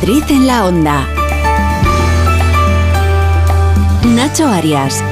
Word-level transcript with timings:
Madrid 0.00 0.22
en 0.28 0.46
la 0.46 0.64
onda. 0.64 1.08
Nacho 4.06 4.46
Arias. 4.46 5.02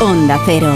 Onda 0.00 0.40
Cero. 0.44 0.72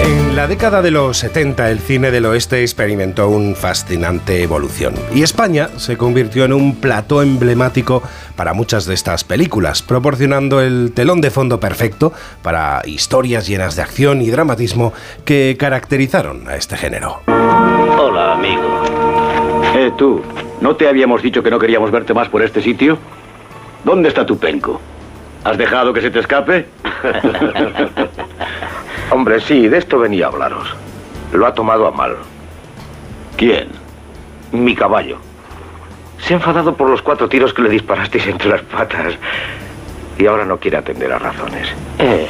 En 0.00 0.36
la 0.36 0.46
década 0.46 0.82
de 0.82 0.92
los 0.92 1.18
70 1.18 1.68
el 1.72 1.80
cine 1.80 2.12
del 2.12 2.26
oeste 2.26 2.62
experimentó 2.62 3.28
una 3.28 3.56
fascinante 3.56 4.40
evolución 4.40 4.94
y 5.12 5.22
España 5.22 5.68
se 5.78 5.96
convirtió 5.96 6.44
en 6.44 6.52
un 6.52 6.76
plató 6.76 7.20
emblemático 7.20 8.00
para 8.36 8.54
muchas 8.54 8.86
de 8.86 8.94
estas 8.94 9.24
películas, 9.24 9.82
proporcionando 9.82 10.60
el 10.60 10.92
telón 10.94 11.20
de 11.20 11.32
fondo 11.32 11.58
perfecto 11.58 12.12
para 12.42 12.82
historias 12.84 13.48
llenas 13.48 13.74
de 13.74 13.82
acción 13.82 14.22
y 14.22 14.30
dramatismo 14.30 14.92
que 15.24 15.56
caracterizaron 15.58 16.46
a 16.46 16.54
este 16.54 16.76
género. 16.76 17.22
Hola, 17.26 18.34
amigo. 18.34 18.77
Tú, 19.92 20.22
¿no 20.60 20.76
te 20.76 20.88
habíamos 20.88 21.22
dicho 21.22 21.42
que 21.42 21.50
no 21.50 21.58
queríamos 21.58 21.90
verte 21.90 22.14
más 22.14 22.28
por 22.28 22.42
este 22.42 22.60
sitio? 22.60 22.98
¿Dónde 23.84 24.08
está 24.08 24.26
tu 24.26 24.38
penco? 24.38 24.80
¿Has 25.44 25.56
dejado 25.56 25.92
que 25.92 26.00
se 26.00 26.10
te 26.10 26.20
escape? 26.20 26.66
Hombre, 29.10 29.40
sí, 29.40 29.68
de 29.68 29.78
esto 29.78 29.98
venía 29.98 30.26
a 30.26 30.28
hablaros. 30.28 30.68
Lo 31.32 31.46
ha 31.46 31.54
tomado 31.54 31.86
a 31.86 31.90
mal. 31.90 32.16
¿Quién? 33.36 33.68
Mi 34.52 34.74
caballo. 34.74 35.18
Se 36.20 36.34
ha 36.34 36.36
enfadado 36.36 36.74
por 36.74 36.90
los 36.90 37.02
cuatro 37.02 37.28
tiros 37.28 37.54
que 37.54 37.62
le 37.62 37.70
disparasteis 37.70 38.26
entre 38.26 38.50
las 38.50 38.62
patas. 38.62 39.14
Y 40.18 40.26
ahora 40.26 40.44
no 40.44 40.58
quiere 40.58 40.76
atender 40.76 41.12
a 41.12 41.18
razones. 41.18 41.68
Eh, 41.98 42.26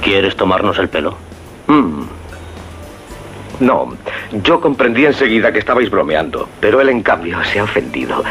¿Quieres 0.00 0.36
tomarnos 0.36 0.78
el 0.78 0.88
pelo? 0.88 1.16
Mm. 1.66 2.02
No, 3.60 3.96
yo 4.42 4.60
comprendí 4.60 5.06
enseguida 5.06 5.52
que 5.52 5.58
estabais 5.58 5.90
bromeando, 5.90 6.48
pero 6.60 6.80
él 6.80 6.88
en 6.90 7.02
cambio 7.02 7.42
se 7.44 7.58
ha 7.58 7.64
ofendido. 7.64 8.22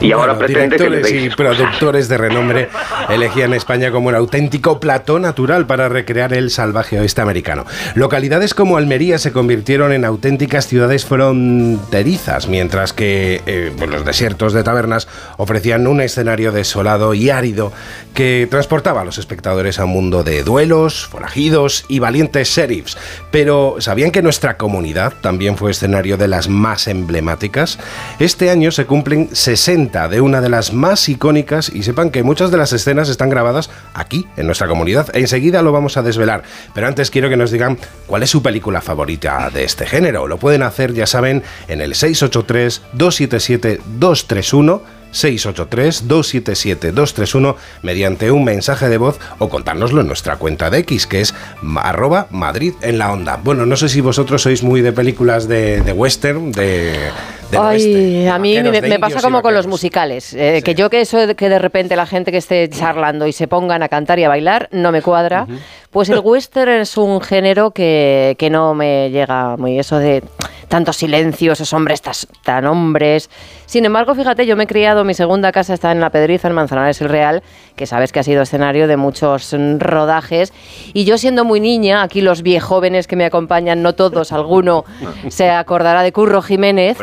Y 0.00 0.12
ahora 0.12 0.32
Bueno, 0.32 0.46
pretende 0.46 0.76
que 0.76 0.84
directores 0.84 1.12
deis 1.12 1.32
y 1.32 1.36
productores 1.36 2.08
de 2.08 2.16
renombre 2.16 2.68
elegían 3.10 3.52
España 3.52 3.90
como 3.90 4.08
un 4.08 4.14
auténtico 4.14 4.80
plató 4.80 5.18
natural 5.18 5.66
para 5.66 5.90
recrear 5.90 6.32
el 6.32 6.50
salvaje 6.50 6.98
oeste 6.98 7.20
americano. 7.20 7.66
Localidades 7.94 8.54
como 8.54 8.78
Almería 8.78 9.18
se 9.18 9.30
convirtieron 9.30 9.92
en 9.92 10.06
auténticas 10.06 10.66
ciudades 10.66 11.04
fronterizas, 11.04 12.48
mientras 12.48 12.94
que 12.94 13.42
eh, 13.44 13.72
pues 13.76 13.90
los 13.90 14.06
desiertos 14.06 14.54
de 14.54 14.62
tabernas 14.62 15.06
ofrecían 15.36 15.86
un 15.86 16.00
escenario 16.00 16.50
desolado 16.50 17.12
y 17.12 17.28
árido 17.28 17.70
que 18.14 18.48
transportaba 18.50 19.02
a 19.02 19.04
los 19.04 19.18
espectadores 19.18 19.78
a 19.78 19.84
un 19.84 19.90
mundo 19.90 20.24
de 20.24 20.42
duelos, 20.42 21.06
forajidos 21.06 21.84
y 21.88 21.98
valientes 21.98 22.48
sheriffs. 22.48 22.96
Pero 23.30 23.76
¿sabían 23.80 24.12
que 24.12 24.22
nuestra 24.22 24.56
comunidad 24.56 25.12
también 25.20 25.58
fue 25.58 25.72
escenario 25.72 26.16
de 26.16 26.28
las 26.28 26.48
más 26.48 26.88
emblemáticas? 26.88 27.78
Este 28.18 28.50
año 28.50 28.70
se 28.70 28.86
cumplen 28.86 29.28
60 29.32 29.89
de 29.90 30.20
una 30.20 30.40
de 30.40 30.48
las 30.48 30.72
más 30.72 31.08
icónicas 31.08 31.68
y 31.68 31.82
sepan 31.82 32.10
que 32.10 32.22
muchas 32.22 32.52
de 32.52 32.56
las 32.56 32.72
escenas 32.72 33.08
están 33.08 33.28
grabadas 33.28 33.70
aquí, 33.92 34.24
en 34.36 34.46
nuestra 34.46 34.68
comunidad. 34.68 35.08
Enseguida 35.14 35.62
lo 35.62 35.72
vamos 35.72 35.96
a 35.96 36.02
desvelar, 36.02 36.44
pero 36.74 36.86
antes 36.86 37.10
quiero 37.10 37.28
que 37.28 37.36
nos 37.36 37.50
digan 37.50 37.76
cuál 38.06 38.22
es 38.22 38.30
su 38.30 38.40
película 38.40 38.80
favorita 38.80 39.50
de 39.50 39.64
este 39.64 39.86
género. 39.86 40.28
Lo 40.28 40.38
pueden 40.38 40.62
hacer, 40.62 40.94
ya 40.94 41.08
saben, 41.08 41.42
en 41.68 41.80
el 41.80 41.94
683-277-231. 41.94 44.80
683-277-231 45.12 47.56
mediante 47.82 48.30
un 48.30 48.44
mensaje 48.44 48.88
de 48.88 48.96
voz 48.96 49.18
o 49.40 49.48
contárnoslo 49.48 50.02
en 50.02 50.06
nuestra 50.06 50.36
cuenta 50.36 50.70
de 50.70 50.78
X, 50.78 51.08
que 51.08 51.20
es 51.20 51.34
arroba 51.78 52.28
Madrid 52.30 52.74
en 52.80 52.98
la 52.98 53.10
onda. 53.10 53.40
Bueno, 53.42 53.66
no 53.66 53.76
sé 53.76 53.88
si 53.88 54.00
vosotros 54.00 54.42
sois 54.42 54.62
muy 54.62 54.82
de 54.82 54.92
películas 54.92 55.48
de, 55.48 55.80
de 55.80 55.92
western, 55.92 56.52
de... 56.52 57.10
Ay, 57.58 58.26
a 58.26 58.38
mí 58.38 58.60
me, 58.62 58.98
pasa 58.98 59.20
como 59.20 59.42
con 59.42 59.54
los 59.54 59.66
musicales. 59.66 60.34
eh, 60.34 60.62
Que 60.64 60.74
yo 60.74 60.90
que 60.90 61.00
eso 61.00 61.18
de 61.26 61.34
que 61.34 61.48
de 61.48 61.58
repente 61.58 61.96
la 61.96 62.06
gente 62.06 62.30
que 62.30 62.38
esté 62.38 62.68
charlando 62.68 63.26
y 63.26 63.32
se 63.32 63.48
pongan 63.48 63.82
a 63.82 63.88
cantar 63.88 64.18
y 64.18 64.24
a 64.24 64.28
bailar 64.28 64.68
no 64.72 64.92
me 64.92 65.02
cuadra. 65.02 65.46
Pues 65.90 66.08
el 66.08 66.20
western 66.20 66.80
es 66.80 66.96
un 66.96 67.20
género 67.20 67.72
que, 67.72 68.36
que 68.38 68.50
no 68.50 68.74
me 68.74 69.10
llega 69.10 69.56
muy 69.56 69.78
eso 69.78 69.98
de 69.98 70.22
tantos 70.70 70.96
silencios, 70.96 71.60
esos 71.60 71.74
hombres 71.74 72.00
tas- 72.02 72.26
tan 72.44 72.64
hombres. 72.64 73.28
Sin 73.66 73.84
embargo, 73.84 74.14
fíjate, 74.14 74.46
yo 74.46 74.56
me 74.56 74.64
he 74.64 74.66
criado, 74.66 75.04
mi 75.04 75.12
segunda 75.14 75.52
casa 75.52 75.74
está 75.74 75.92
en 75.92 76.00
La 76.00 76.10
Pedriza, 76.10 76.48
en 76.48 76.54
Manzanares 76.54 77.00
el 77.02 77.08
Real, 77.10 77.42
que 77.76 77.86
sabes 77.86 78.12
que 78.12 78.20
ha 78.20 78.22
sido 78.22 78.40
escenario 78.42 78.86
de 78.88 78.96
muchos 78.96 79.52
mm, 79.52 79.78
rodajes. 79.80 80.52
Y 80.94 81.04
yo 81.04 81.18
siendo 81.18 81.44
muy 81.44 81.60
niña, 81.60 82.02
aquí 82.02 82.20
los 82.22 82.42
viejóvenes 82.42 83.06
que 83.08 83.16
me 83.16 83.24
acompañan, 83.24 83.82
no 83.82 83.94
todos, 83.94 84.32
alguno 84.32 84.84
se 85.28 85.50
acordará 85.50 86.02
de 86.02 86.12
Curro 86.12 86.40
Jiménez. 86.40 86.96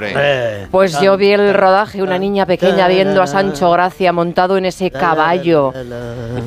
Pues 0.72 1.00
yo 1.01 1.17
vi 1.17 1.31
el 1.33 1.53
rodaje, 1.53 2.01
una 2.01 2.17
niña 2.17 2.45
pequeña 2.45 2.88
viendo 2.88 3.22
a 3.22 3.27
Sancho 3.27 3.69
Gracia 3.72 4.13
montado 4.13 4.57
en 4.57 4.66
ese 4.66 4.89
caballo 4.91 5.73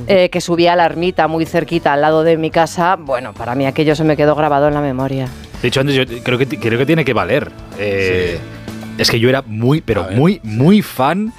eh, 0.09 0.31
que 0.31 0.41
subía 0.41 0.73
a 0.73 0.77
la 0.77 0.87
ermita 0.87 1.29
muy 1.29 1.45
cerquita 1.45 1.93
al 1.93 2.01
lado 2.01 2.23
de 2.25 2.39
mi 2.39 2.51
casa. 2.51 2.97
Bueno, 2.99 3.35
para 3.35 3.55
mí 3.55 3.67
aquello 3.67 3.95
se 3.95 4.05
me 4.05 4.17
quedó 4.17 4.35
grabado 4.35 4.69
en 4.69 4.75
la 4.75 4.81
memoria. 4.81 5.29
De 5.63 5.69
hecho, 5.69 5.81
antes 5.81 5.95
yo 5.97 6.05
creo 6.23 6.39
que, 6.39 6.47
creo 6.47 6.79
que 6.79 6.87
tiene 6.87 7.05
que 7.05 7.13
valer. 7.13 7.51
Eh, 7.79 8.39
Es 8.99 9.11
que 9.11 9.19
yo 9.19 9.29
era 9.29 9.43
muy, 9.47 9.81
pero 9.81 10.09
muy, 10.11 10.41
muy 10.43 10.83
fan 10.83 11.33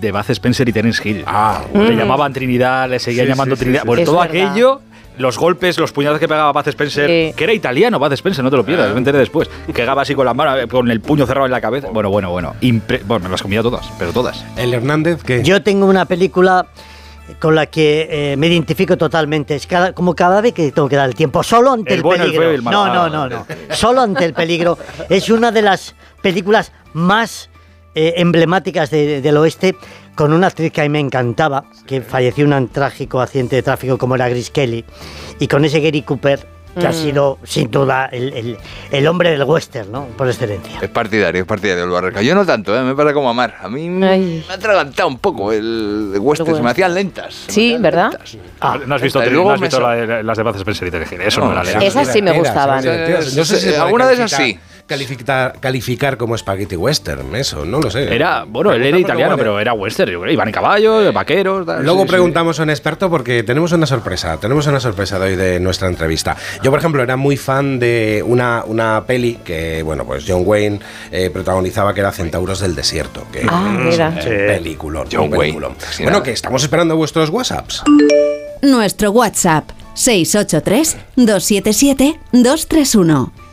de 0.00 0.10
Baz 0.12 0.30
Spencer 0.30 0.68
y 0.68 0.72
Terence 0.72 1.06
Hill. 1.08 1.22
Ah, 1.26 1.62
Le 1.74 1.94
llamaban 1.96 2.32
Trinidad, 2.32 2.88
le 2.88 2.98
seguían 2.98 3.26
Sí, 3.26 3.28
llamando 3.32 3.54
sí, 3.56 3.60
sí, 3.60 3.64
Trinidad. 3.64 3.82
sí. 3.82 3.86
Bueno, 3.86 4.02
Es 4.02 4.06
todo 4.06 4.20
verdad. 4.20 4.30
aquello, 4.48 4.80
los 5.18 5.38
golpes, 5.38 5.78
los 5.78 5.92
puñados 5.92 6.18
que 6.18 6.26
pegaba 6.26 6.50
Baz 6.52 6.66
Spencer, 6.68 7.08
Sí. 7.08 7.34
que 7.36 7.44
era 7.44 7.52
italiano 7.52 7.98
Baz 7.98 8.12
Spencer, 8.12 8.42
no 8.42 8.50
te 8.50 8.56
lo 8.56 8.64
pierdas, 8.64 8.90
me 8.92 8.98
enteré 8.98 9.18
después. 9.18 9.48
Pegaba 9.72 10.02
así 10.02 10.14
con 10.14 10.24
la 10.26 10.34
mano, 10.34 10.56
eh, 10.58 10.66
con 10.66 10.90
el 10.90 11.00
puño 11.00 11.26
cerrado 11.26 11.46
en 11.46 11.52
la 11.52 11.60
cabeza. 11.60 11.88
Bueno, 11.92 12.10
bueno, 12.10 12.30
bueno. 12.30 12.54
Impre- 12.62 13.02
bueno, 13.06 13.24
me 13.24 13.30
las 13.30 13.42
comía 13.42 13.62
todas, 13.62 13.86
pero 13.98 14.12
todas. 14.12 14.44
El 14.56 14.74
Hernández, 14.74 15.22
que 15.22 15.42
Yo 15.44 15.62
tengo 15.62 15.86
una 15.86 16.06
película 16.06 16.66
con 17.40 17.54
la 17.54 17.66
que 17.66 18.32
eh, 18.32 18.36
me 18.36 18.46
identifico 18.48 18.96
totalmente. 18.96 19.54
Es 19.54 19.66
cada- 19.66 19.92
como 19.92 20.14
cada 20.14 20.40
vez 20.40 20.52
que 20.52 20.70
tengo 20.72 20.88
que 20.88 20.96
dar 20.96 21.08
el 21.08 21.14
tiempo, 21.14 21.42
solo 21.42 21.72
ante 21.72 21.90
El 21.92 21.96
el, 21.98 22.02
bueno, 22.02 22.24
el 22.24 22.30
peligro. 22.30 22.46
feo 22.48 22.54
el 22.56 22.64
no, 22.64 22.86
no, 22.94 23.08
no, 23.08 23.28
no. 23.28 23.46
Solo 23.70 24.02
ante 24.02 24.24
el 24.24 24.34
peligro. 24.34 24.78
Es 25.08 25.28
una 25.30 25.50
de 25.52 25.62
las 25.62 25.94
películas 26.22 26.72
más 26.92 27.50
eh, 27.94 28.14
emblemáticas 28.16 28.90
de- 28.90 29.20
del 29.20 29.36
oeste, 29.36 29.76
con 30.16 30.32
una 30.32 30.48
actriz 30.48 30.72
que 30.72 30.80
a 30.80 30.84
mí 30.84 30.90
me 30.90 31.00
encantaba, 31.00 31.64
que 31.86 32.00
falleció 32.00 32.44
en 32.44 32.52
un 32.52 32.68
trágico 32.68 33.20
accidente 33.20 33.56
de 33.56 33.62
tráfico 33.62 33.98
como 33.98 34.14
era 34.16 34.28
Grace 34.28 34.50
Kelly, 34.52 34.84
y 35.38 35.46
con 35.48 35.64
ese 35.64 35.80
Gary 35.80 36.02
Cooper, 36.02 36.44
que 36.78 36.86
ha 36.86 36.90
Mm. 36.90 36.94
sido 36.94 37.38
sin 37.44 37.70
duda 37.70 38.06
el, 38.12 38.32
el- 38.32 38.58
el 38.90 39.06
hombre 39.06 39.30
del 39.30 39.44
western, 39.44 39.90
¿no? 39.92 40.06
Por 40.16 40.28
excelencia. 40.28 40.78
Es 40.82 40.88
partidario, 40.90 41.42
es 41.42 41.46
partidario 41.46 41.82
del 41.82 41.90
Barreca. 41.90 42.20
Yo 42.22 42.34
no 42.34 42.44
tanto, 42.44 42.76
¿eh? 42.76 42.82
me 42.82 42.94
pasa 42.94 43.12
como 43.12 43.30
Amar. 43.30 43.56
A 43.60 43.68
mí 43.68 43.88
me 43.88 44.08
Ay. 44.08 44.44
me 44.46 44.52
ha 44.52 44.56
atragantado 44.56 45.08
un 45.08 45.18
poco 45.18 45.52
el, 45.52 46.12
el 46.14 46.20
western, 46.20 46.50
El 46.50 46.56
se 46.56 46.62
me 46.62 46.70
hacían 46.70 46.94
lentas. 46.94 47.34
Sí, 47.48 47.68
hacían 47.68 47.82
¿verdad? 47.82 48.10
lentas. 48.12 48.36
Ah, 48.60 48.78
no 48.86 48.94
has 48.94 49.02
visto, 49.02 49.20
luego 49.24 49.48
no 49.48 49.54
has 49.54 49.60
visto 49.60 49.80
la 49.80 49.94
de- 49.94 50.22
las 50.22 50.36
de 50.36 50.44
y 50.88 50.90
Terence 50.90 51.14
Hill. 51.14 51.20
Eso 51.22 51.40
no, 51.40 51.46
No, 51.52 51.62
me 51.62 51.72
la. 51.72 51.78
Esas 51.84 52.08
sí 52.08 52.22
me 52.22 52.32
gustaban. 52.32 52.84
No 52.84 53.44
sé 53.44 53.56
Alguna 53.76 54.06
de 54.08 54.14
esas 54.14 54.30
sí. 54.32 54.58
Calificar, 54.86 55.56
calificar 55.60 56.18
como 56.18 56.36
spaghetti 56.36 56.76
western, 56.76 57.34
eso, 57.36 57.64
no 57.64 57.80
lo 57.80 57.90
sé. 57.90 58.14
Era, 58.14 58.44
bueno, 58.46 58.70
él 58.74 58.84
era 58.84 58.98
italiano, 58.98 59.34
pero 59.34 59.58
era 59.58 59.72
western. 59.72 60.12
Yo 60.12 60.20
creo. 60.20 60.32
Iban 60.34 60.48
en 60.48 60.52
caballo, 60.52 61.10
vaqueros. 61.10 61.64
tal, 61.64 61.82
Luego 61.82 62.00
sí, 62.02 62.06
sí. 62.06 62.10
preguntamos 62.10 62.60
a 62.60 62.64
un 62.64 62.70
experto 62.70 63.08
porque 63.08 63.42
tenemos 63.42 63.72
una 63.72 63.86
sorpresa, 63.86 64.36
tenemos 64.38 64.66
una 64.66 64.80
sorpresa 64.80 65.18
de 65.18 65.24
hoy 65.30 65.36
de 65.36 65.58
nuestra 65.58 65.88
entrevista. 65.88 66.36
Yo, 66.62 66.70
por 66.70 66.80
ejemplo, 66.80 67.02
era 67.02 67.16
muy 67.16 67.38
fan 67.38 67.78
de 67.78 68.22
una, 68.26 68.62
una 68.66 69.04
peli 69.06 69.38
que, 69.42 69.82
bueno, 69.82 70.04
pues 70.04 70.24
John 70.28 70.42
Wayne 70.44 70.80
eh, 71.10 71.30
protagonizaba 71.30 71.94
que 71.94 72.00
era 72.00 72.12
Centauros 72.12 72.60
del 72.60 72.74
Desierto. 72.74 73.26
Que 73.32 73.46
Ah, 73.48 73.74
mira. 73.78 74.08
Un 74.08 74.16
peliculón, 74.22 75.08
John 75.10 75.32
un 75.32 75.34
Wayne. 75.38 75.52
Bueno, 75.60 75.76
nada. 76.10 76.22
que 76.22 76.32
estamos 76.32 76.62
esperando 76.62 76.94
vuestros 76.94 77.30
WhatsApps. 77.30 77.82
Nuestro 78.60 79.12
WhatsApp 79.12 79.70
683 79.94 80.96
277 81.16 82.20
231. 82.32 83.43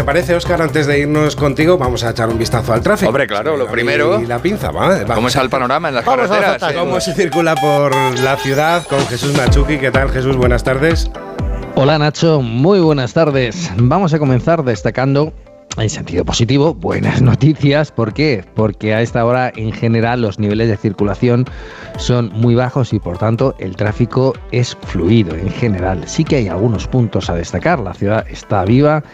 Te 0.00 0.04
parece, 0.04 0.34
Oscar, 0.34 0.62
antes 0.62 0.86
de 0.86 0.98
irnos 1.00 1.36
contigo, 1.36 1.76
vamos 1.76 2.02
a 2.04 2.10
echar 2.10 2.30
un 2.30 2.38
vistazo 2.38 2.72
al 2.72 2.80
tráfico. 2.80 3.10
Hombre, 3.10 3.26
claro, 3.26 3.58
lo 3.58 3.66
Y 3.66 3.68
primero- 3.68 4.18
la 4.22 4.38
pinza, 4.38 4.70
¿va? 4.70 5.04
¿Cómo 5.04 5.28
está 5.28 5.42
el 5.42 5.50
panorama 5.50 5.90
en 5.90 5.96
las 5.96 6.06
Vamos, 6.06 6.30
vamos, 6.30 6.36
carreteras? 6.46 6.60
vamos, 6.62 6.74
eh? 6.74 6.78
¿Cómo 6.86 7.00
se 7.00 7.12
circula 7.14 7.54
por 7.56 7.94
la 8.20 8.36
ciudad 8.38 8.86
con 8.86 9.06
Jesús 9.08 9.36
Machuki? 9.36 9.76
¿Qué 9.76 9.90
tal, 9.90 10.08
Jesús? 10.10 10.36
Buenas 10.36 10.64
tardes. 10.64 11.10
Hola 11.74 11.98
Nacho, 11.98 12.40
muy 12.40 12.80
buenas 12.80 13.12
tardes. 13.12 13.70
Vamos 13.76 14.14
a 14.14 14.18
comenzar 14.18 14.64
destacando 14.64 15.34
en 15.76 15.90
sentido 15.90 16.24
positivo 16.24 16.72
buenas 16.72 17.20
noticias. 17.22 17.92
¿Por 17.92 18.14
qué? 18.14 18.42
Porque 18.54 18.94
a 18.94 19.02
esta 19.02 19.22
hora 19.26 19.52
en 19.54 19.70
general 19.72 20.22
los 20.22 20.38
niveles 20.38 20.68
de 20.68 20.78
circulación 20.78 21.44
son 21.98 22.30
muy 22.32 22.54
bajos 22.54 22.94
y 22.94 23.00
por 23.00 23.18
tanto 23.18 23.54
el 23.58 23.76
tráfico 23.76 24.32
es 24.50 24.78
fluido 24.86 25.34
en 25.36 25.50
general. 25.50 26.04
Sí 26.06 26.24
que 26.24 26.36
hay 26.36 26.48
algunos 26.48 26.86
puntos 26.86 27.28
a 27.28 27.34
destacar. 27.34 27.80
La 27.80 27.92
ciudad 27.92 28.24
está 28.30 28.64
viva 28.64 29.04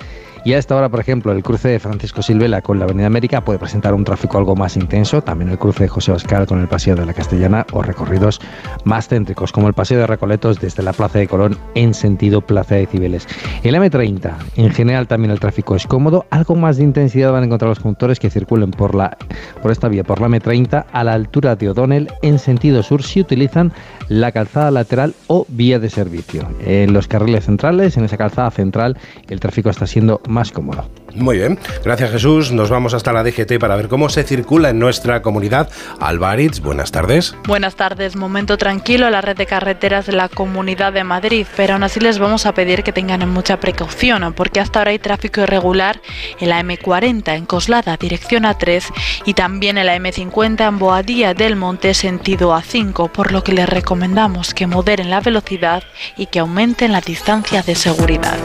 Y 0.47 0.53
a 0.53 0.59
esta 0.59 0.77
hora, 0.77 0.89
por 0.89 1.01
ejemplo, 1.01 1.33
el 1.33 1.43
cruce 1.43 1.67
de 1.67 1.81
Francisco 1.81 2.23
Silvela 2.23 2.63
con 2.63 2.79
la 2.79 2.85
Avenida 2.85 3.09
América 3.09 3.45
puede 3.45 3.59
presentar 3.59 3.95
un 3.95 4.05
tráfico 4.05 4.39
algo 4.39 4.55
más 4.55 4.77
intenso. 4.77 5.21
También 5.21 5.51
el 5.51 5.59
cruce 5.59 5.83
de 5.83 5.89
José 5.89 6.13
Oscar 6.13 6.47
con 6.47 6.61
el 6.61 6.69
Paseo 6.69 6.95
de 6.95 7.05
la 7.05 7.15
Castellana 7.15 7.67
o 7.73 7.83
recorridos 7.83 8.41
más 8.85 9.09
céntricos, 9.09 9.51
como 9.51 9.67
el 9.67 9.75
Paseo 9.75 9.99
de 9.99 10.07
Recoletos 10.07 10.61
desde 10.61 10.85
la 10.85 10.93
Plaza 10.93 11.19
de 11.19 11.27
Colón 11.27 11.59
en 11.75 11.95
sentido 11.95 12.43
Plaza 12.43 12.77
de 12.77 12.87
Cibeles. 12.87 13.27
El 13.65 13.75
M30, 13.75 14.37
en 14.55 14.71
general 14.71 15.09
también 15.09 15.33
el 15.33 15.41
tráfico 15.41 15.75
es 15.75 15.85
cómodo. 15.85 16.27
Algo 16.31 16.55
más 16.55 16.77
de 16.77 16.85
intensidad 16.85 17.33
van 17.33 17.43
a 17.43 17.47
encontrar 17.47 17.71
los 17.71 17.81
conductores 17.81 18.21
que 18.21 18.31
circulen 18.31 18.71
por, 18.71 18.95
la, 18.95 19.19
por 19.61 19.73
esta 19.73 19.89
vía, 19.89 20.05
por 20.05 20.21
la 20.21 20.29
M30, 20.29 20.85
a 20.93 21.03
la 21.03 21.13
altura 21.13 21.57
de 21.57 21.71
O'Donnell 21.71 22.09
en 22.23 22.39
sentido 22.39 22.85
sur 22.85 23.03
si 23.03 23.21
utilizan 23.21 23.73
la 24.09 24.31
calzada 24.31 24.71
lateral 24.71 25.13
o 25.27 25.45
vía 25.49 25.81
de 25.81 25.91
servicio. 25.91 26.49
En 26.65 26.93
los 26.93 27.09
carriles 27.09 27.47
centrales, 27.47 27.97
en 27.97 28.05
esa 28.05 28.17
calzada 28.17 28.53
central, 28.53 28.97
el 29.29 29.41
tráfico 29.41 29.71
está 29.71 29.89
siendo 29.89 30.21
más 30.29 30.36
cómodo. 30.45 30.89
Muy 31.17 31.39
bien, 31.39 31.59
gracias 31.83 32.11
Jesús. 32.11 32.53
Nos 32.53 32.69
vamos 32.69 32.93
hasta 32.93 33.13
la 33.13 33.25
DGT 33.25 33.59
para 33.59 33.75
ver 33.77 33.89
cómo 33.89 34.11
se 34.11 34.23
circula 34.23 34.69
en 34.71 34.79
nuestra 34.79 35.23
comunidad. 35.23 35.71
Alvaritz, 35.99 36.61
buenas 36.61 36.93
tardes. 36.93 37.35
Buenas 37.47 37.75
tardes, 37.75 38.17
momento 38.17 38.59
tranquilo 38.59 39.07
en 39.07 39.13
la 39.13 39.23
red 39.23 39.37
de 39.37 39.47
carreteras 39.47 40.07
de 40.07 40.13
la 40.13 40.29
Comunidad 40.29 40.93
de 40.93 41.05
Madrid, 41.05 41.47
pero 41.57 41.73
aún 41.73 41.85
así 41.85 42.01
les 42.01 42.19
vamos 42.19 42.45
a 42.45 42.53
pedir 42.53 42.83
que 42.83 42.93
tengan 42.93 43.27
mucha 43.31 43.59
precaución, 43.61 44.35
porque 44.35 44.61
hasta 44.61 44.81
ahora 44.81 44.91
hay 44.91 44.99
tráfico 44.99 45.41
irregular 45.41 46.01
en 46.39 46.51
la 46.51 46.63
M40 46.63 47.35
en 47.35 47.47
Coslada, 47.47 47.97
dirección 47.97 48.45
A3, 48.45 48.85
y 49.25 49.35
también 49.35 49.79
en 49.79 49.87
la 49.87 49.97
M50 49.97 50.69
en 50.69 50.79
Boadía 50.79 51.33
del 51.33 51.57
Monte, 51.57 51.95
sentido 51.95 52.55
A5, 52.55 53.11
por 53.11 53.33
lo 53.33 53.43
que 53.43 53.53
les 53.53 53.69
recomendamos 53.69 54.53
que 54.53 54.67
moderen 54.67 55.09
la 55.09 55.21
velocidad 55.21 55.83
y 56.17 56.27
que 56.27 56.41
aumenten 56.41 56.93
la 56.93 57.01
distancia 57.01 57.63
de 57.63 57.75
seguridad. 57.75 58.37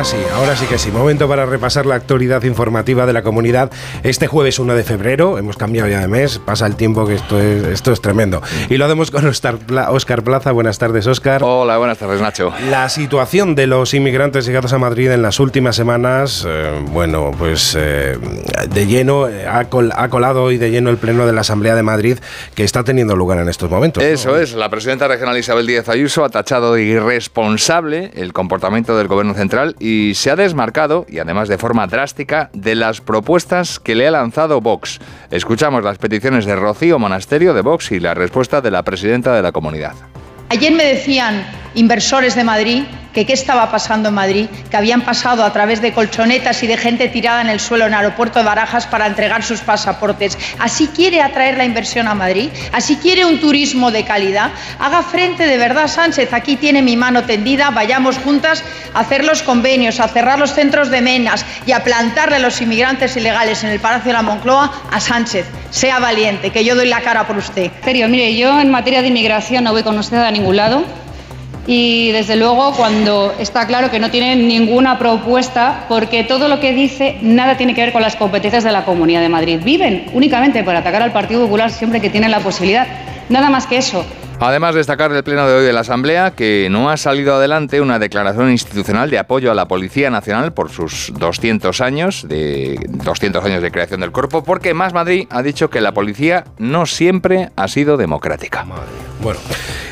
Ahora 0.00 0.12
sí, 0.12 0.16
ahora 0.32 0.56
sí 0.56 0.64
que 0.64 0.78
sí. 0.78 0.90
Momento 0.90 1.28
para 1.28 1.44
repasar 1.44 1.84
la 1.84 1.94
actualidad 1.94 2.42
informativa 2.44 3.04
de 3.04 3.12
la 3.12 3.20
comunidad. 3.20 3.70
Este 4.02 4.28
jueves 4.28 4.58
1 4.58 4.74
de 4.74 4.82
febrero, 4.82 5.36
hemos 5.36 5.58
cambiado 5.58 5.90
ya 5.90 6.00
de 6.00 6.08
mes, 6.08 6.38
pasa 6.38 6.64
el 6.66 6.74
tiempo 6.74 7.06
que 7.06 7.16
esto 7.16 7.38
es, 7.38 7.64
esto 7.64 7.92
es 7.92 8.00
tremendo. 8.00 8.40
Y 8.70 8.78
lo 8.78 8.86
hacemos 8.86 9.10
con 9.10 9.26
Oscar 9.26 9.58
Plaza. 10.22 10.52
Buenas 10.52 10.78
tardes, 10.78 11.06
Oscar. 11.06 11.42
Hola, 11.44 11.76
buenas 11.76 11.98
tardes, 11.98 12.18
Nacho. 12.22 12.50
La 12.70 12.88
situación 12.88 13.54
de 13.54 13.66
los 13.66 13.92
inmigrantes 13.92 14.46
llegados 14.46 14.72
a 14.72 14.78
Madrid 14.78 15.10
en 15.10 15.20
las 15.20 15.38
últimas 15.38 15.76
semanas, 15.76 16.46
eh, 16.48 16.80
bueno, 16.92 17.32
pues 17.36 17.76
eh, 17.78 18.16
de 18.70 18.86
lleno, 18.86 19.28
eh, 19.28 19.46
ha, 19.46 19.68
colado 19.68 20.44
hoy 20.44 20.56
de 20.56 20.70
lleno 20.70 20.88
el 20.88 20.96
Pleno 20.96 21.26
de 21.26 21.34
la 21.34 21.42
Asamblea 21.42 21.74
de 21.74 21.82
Madrid 21.82 22.16
que 22.54 22.64
está 22.64 22.84
teniendo 22.84 23.16
lugar 23.16 23.38
en 23.38 23.50
estos 23.50 23.68
momentos. 23.68 24.02
Eso 24.02 24.38
es, 24.38 24.54
la 24.54 24.70
presidenta 24.70 25.08
regional 25.08 25.36
Isabel 25.36 25.66
Díaz 25.66 25.90
Ayuso 25.90 26.24
ha 26.24 26.30
tachado 26.30 26.72
de 26.72 26.84
irresponsable 26.84 28.12
el 28.14 28.32
comportamiento 28.32 28.96
del 28.96 29.06
Gobierno 29.06 29.34
Central 29.34 29.76
y 29.78 29.89
y 29.90 30.14
se 30.14 30.30
ha 30.30 30.36
desmarcado, 30.36 31.04
y 31.08 31.18
además 31.18 31.48
de 31.48 31.58
forma 31.58 31.86
drástica, 31.86 32.50
de 32.52 32.74
las 32.74 33.00
propuestas 33.00 33.80
que 33.80 33.94
le 33.94 34.06
ha 34.06 34.10
lanzado 34.12 34.60
Vox. 34.60 35.00
Escuchamos 35.30 35.82
las 35.82 35.98
peticiones 35.98 36.44
de 36.44 36.54
Rocío 36.54 36.98
Monasterio 36.98 37.54
de 37.54 37.62
Vox 37.62 37.90
y 37.90 37.98
la 37.98 38.14
respuesta 38.14 38.60
de 38.60 38.70
la 38.70 38.84
presidenta 38.84 39.34
de 39.34 39.42
la 39.42 39.52
comunidad. 39.52 39.94
Ayer 40.48 40.72
me 40.72 40.84
decían 40.84 41.44
inversores 41.74 42.34
de 42.34 42.44
Madrid 42.44 42.84
que 43.12 43.26
qué 43.26 43.32
estaba 43.32 43.70
pasando 43.70 44.08
en 44.08 44.14
Madrid, 44.14 44.46
que 44.70 44.76
habían 44.76 45.02
pasado 45.02 45.44
a 45.44 45.52
través 45.52 45.80
de 45.82 45.92
colchonetas 45.92 46.62
y 46.62 46.66
de 46.66 46.76
gente 46.76 47.08
tirada 47.08 47.40
en 47.40 47.48
el 47.48 47.60
suelo 47.60 47.86
en 47.86 47.92
el 47.92 47.98
aeropuerto 47.98 48.38
de 48.38 48.44
Barajas 48.44 48.86
para 48.86 49.06
entregar 49.06 49.42
sus 49.42 49.60
pasaportes. 49.60 50.38
¿Así 50.58 50.88
quiere 50.88 51.20
atraer 51.20 51.56
la 51.56 51.64
inversión 51.64 52.08
a 52.08 52.14
Madrid? 52.14 52.50
¿Así 52.72 52.96
quiere 52.96 53.24
un 53.24 53.40
turismo 53.40 53.90
de 53.90 54.04
calidad? 54.04 54.50
Haga 54.78 55.02
frente 55.02 55.46
de 55.46 55.58
verdad, 55.58 55.88
Sánchez. 55.88 56.32
Aquí 56.32 56.56
tiene 56.56 56.82
mi 56.82 56.96
mano 56.96 57.24
tendida. 57.24 57.70
Vayamos 57.70 58.18
juntas 58.18 58.62
a 58.94 59.00
hacer 59.00 59.24
los 59.24 59.42
convenios, 59.42 60.00
a 60.00 60.08
cerrar 60.08 60.38
los 60.38 60.54
centros 60.54 60.90
de 60.90 61.00
menas 61.00 61.44
y 61.66 61.72
a 61.72 61.82
plantarle 61.82 62.36
a 62.36 62.40
los 62.40 62.60
inmigrantes 62.60 63.16
ilegales 63.16 63.64
en 63.64 63.70
el 63.70 63.80
Palacio 63.80 64.08
de 64.08 64.12
la 64.12 64.22
Moncloa 64.22 64.72
a 64.90 65.00
Sánchez. 65.00 65.46
Sea 65.70 65.98
valiente, 65.98 66.50
que 66.50 66.64
yo 66.64 66.74
doy 66.74 66.88
la 66.88 67.00
cara 67.00 67.26
por 67.26 67.36
usted. 67.36 67.70
Serio, 67.84 68.08
mire, 68.08 68.36
yo 68.36 68.60
en 68.60 68.70
materia 68.70 69.02
de 69.02 69.08
inmigración 69.08 69.64
no 69.64 69.72
voy 69.72 69.82
con 69.82 69.98
usted 69.98 70.18
a 70.18 70.30
ningún 70.30 70.56
lado 70.56 70.84
y 71.66 72.10
desde 72.12 72.36
luego 72.36 72.72
cuando 72.72 73.34
está 73.38 73.66
claro 73.66 73.90
que 73.90 73.98
no 73.98 74.10
tiene 74.10 74.36
ninguna 74.36 74.98
propuesta 74.98 75.84
porque 75.88 76.24
todo 76.24 76.48
lo 76.48 76.60
que 76.60 76.72
dice 76.72 77.18
nada 77.22 77.56
tiene 77.56 77.74
que 77.74 77.82
ver 77.82 77.92
con 77.92 78.02
las 78.02 78.16
competencias 78.16 78.64
de 78.64 78.72
la 78.72 78.84
Comunidad 78.84 79.20
de 79.20 79.28
Madrid. 79.28 79.60
Viven 79.62 80.06
únicamente 80.12 80.64
para 80.64 80.80
atacar 80.80 81.02
al 81.02 81.12
Partido 81.12 81.42
Popular 81.42 81.70
siempre 81.70 82.00
que 82.00 82.10
tienen 82.10 82.30
la 82.30 82.40
posibilidad. 82.40 82.86
Nada 83.28 83.50
más 83.50 83.66
que 83.66 83.76
eso. 83.76 84.04
Además, 84.42 84.74
destacar 84.74 85.12
del 85.12 85.22
pleno 85.22 85.46
de 85.46 85.54
hoy 85.54 85.64
de 85.66 85.72
la 85.74 85.80
Asamblea 85.80 86.30
que 86.30 86.68
no 86.70 86.88
ha 86.88 86.96
salido 86.96 87.34
adelante 87.34 87.82
una 87.82 87.98
declaración 87.98 88.50
institucional 88.50 89.10
de 89.10 89.18
apoyo 89.18 89.52
a 89.52 89.54
la 89.54 89.68
Policía 89.68 90.08
Nacional 90.08 90.54
por 90.54 90.70
sus 90.70 91.12
200 91.14 91.78
años 91.82 92.26
de 92.26 92.80
200 92.88 93.44
años 93.44 93.62
de 93.62 93.70
creación 93.70 94.00
del 94.00 94.12
cuerpo, 94.12 94.42
porque 94.42 94.72
Más 94.72 94.94
Madrid 94.94 95.26
ha 95.28 95.42
dicho 95.42 95.68
que 95.68 95.82
la 95.82 95.92
policía 95.92 96.44
no 96.56 96.86
siempre 96.86 97.50
ha 97.54 97.68
sido 97.68 97.98
democrática. 97.98 98.64
Bueno, 99.20 99.40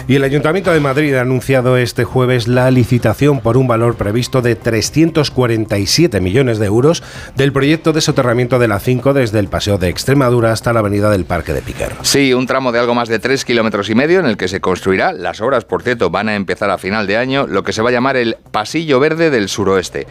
y 0.09 0.17
el 0.17 0.25
Ayuntamiento 0.25 0.73
de 0.73 0.81
Madrid 0.81 1.15
ha 1.15 1.21
anunciado 1.21 1.77
este 1.77 2.05
jueves 2.05 2.49
la 2.49 2.71
licitación 2.71 3.41
por 3.41 3.59
un 3.59 3.69
valor 3.69 3.95
previsto 3.95 4.41
de 4.41 4.57
347 4.57 6.23
millones 6.23 6.59
de 6.59 6.65
euros 6.65 7.03
del 7.37 7.53
proyecto 7.53 7.93
de 7.93 8.01
soterramiento 8.01 8.59
de 8.59 8.69
la 8.69 8.81
5 8.81 9.13
desde 9.13 9.39
el 9.39 9.49
Paseo 9.49 9.77
de 9.77 9.91
Extremadura 9.91 10.51
hasta 10.51 10.73
la 10.73 10.81
Avenida 10.81 11.11
del 11.11 11.27
Parque 11.27 11.53
de 11.53 11.61
Piquer. 11.61 11.93
Sí, 12.01 12.33
un 12.33 12.47
tramo 12.47 12.73
de 12.73 12.79
algo 12.79 12.95
más 12.95 13.11
de 13.11 13.19
3 13.19 13.45
kilómetros 13.45 13.91
y 13.91 13.95
medio 13.95 14.19
en 14.19 14.25
el 14.25 14.39
que 14.39 14.49
se 14.49 14.63
construirá. 14.63 15.13
Las 15.13 15.43
obras, 15.43 15.67
por 15.67 15.83
cierto, 15.83 16.09
van 16.09 16.31
a 16.31 16.37
empezar 16.37 16.71
a 16.71 16.79
final 16.79 17.07
de 17.07 17.19
año, 17.19 17.47
lo 17.47 17.63
que 17.63 17.75
se 17.75 17.83
va 17.83 17.91
a 17.91 17.93
llamar 17.93 18.17
el 18.17 18.39
Pasillo 18.51 19.01
Verde 19.01 19.29
del 19.29 19.51
Suroeste. 19.51 20.07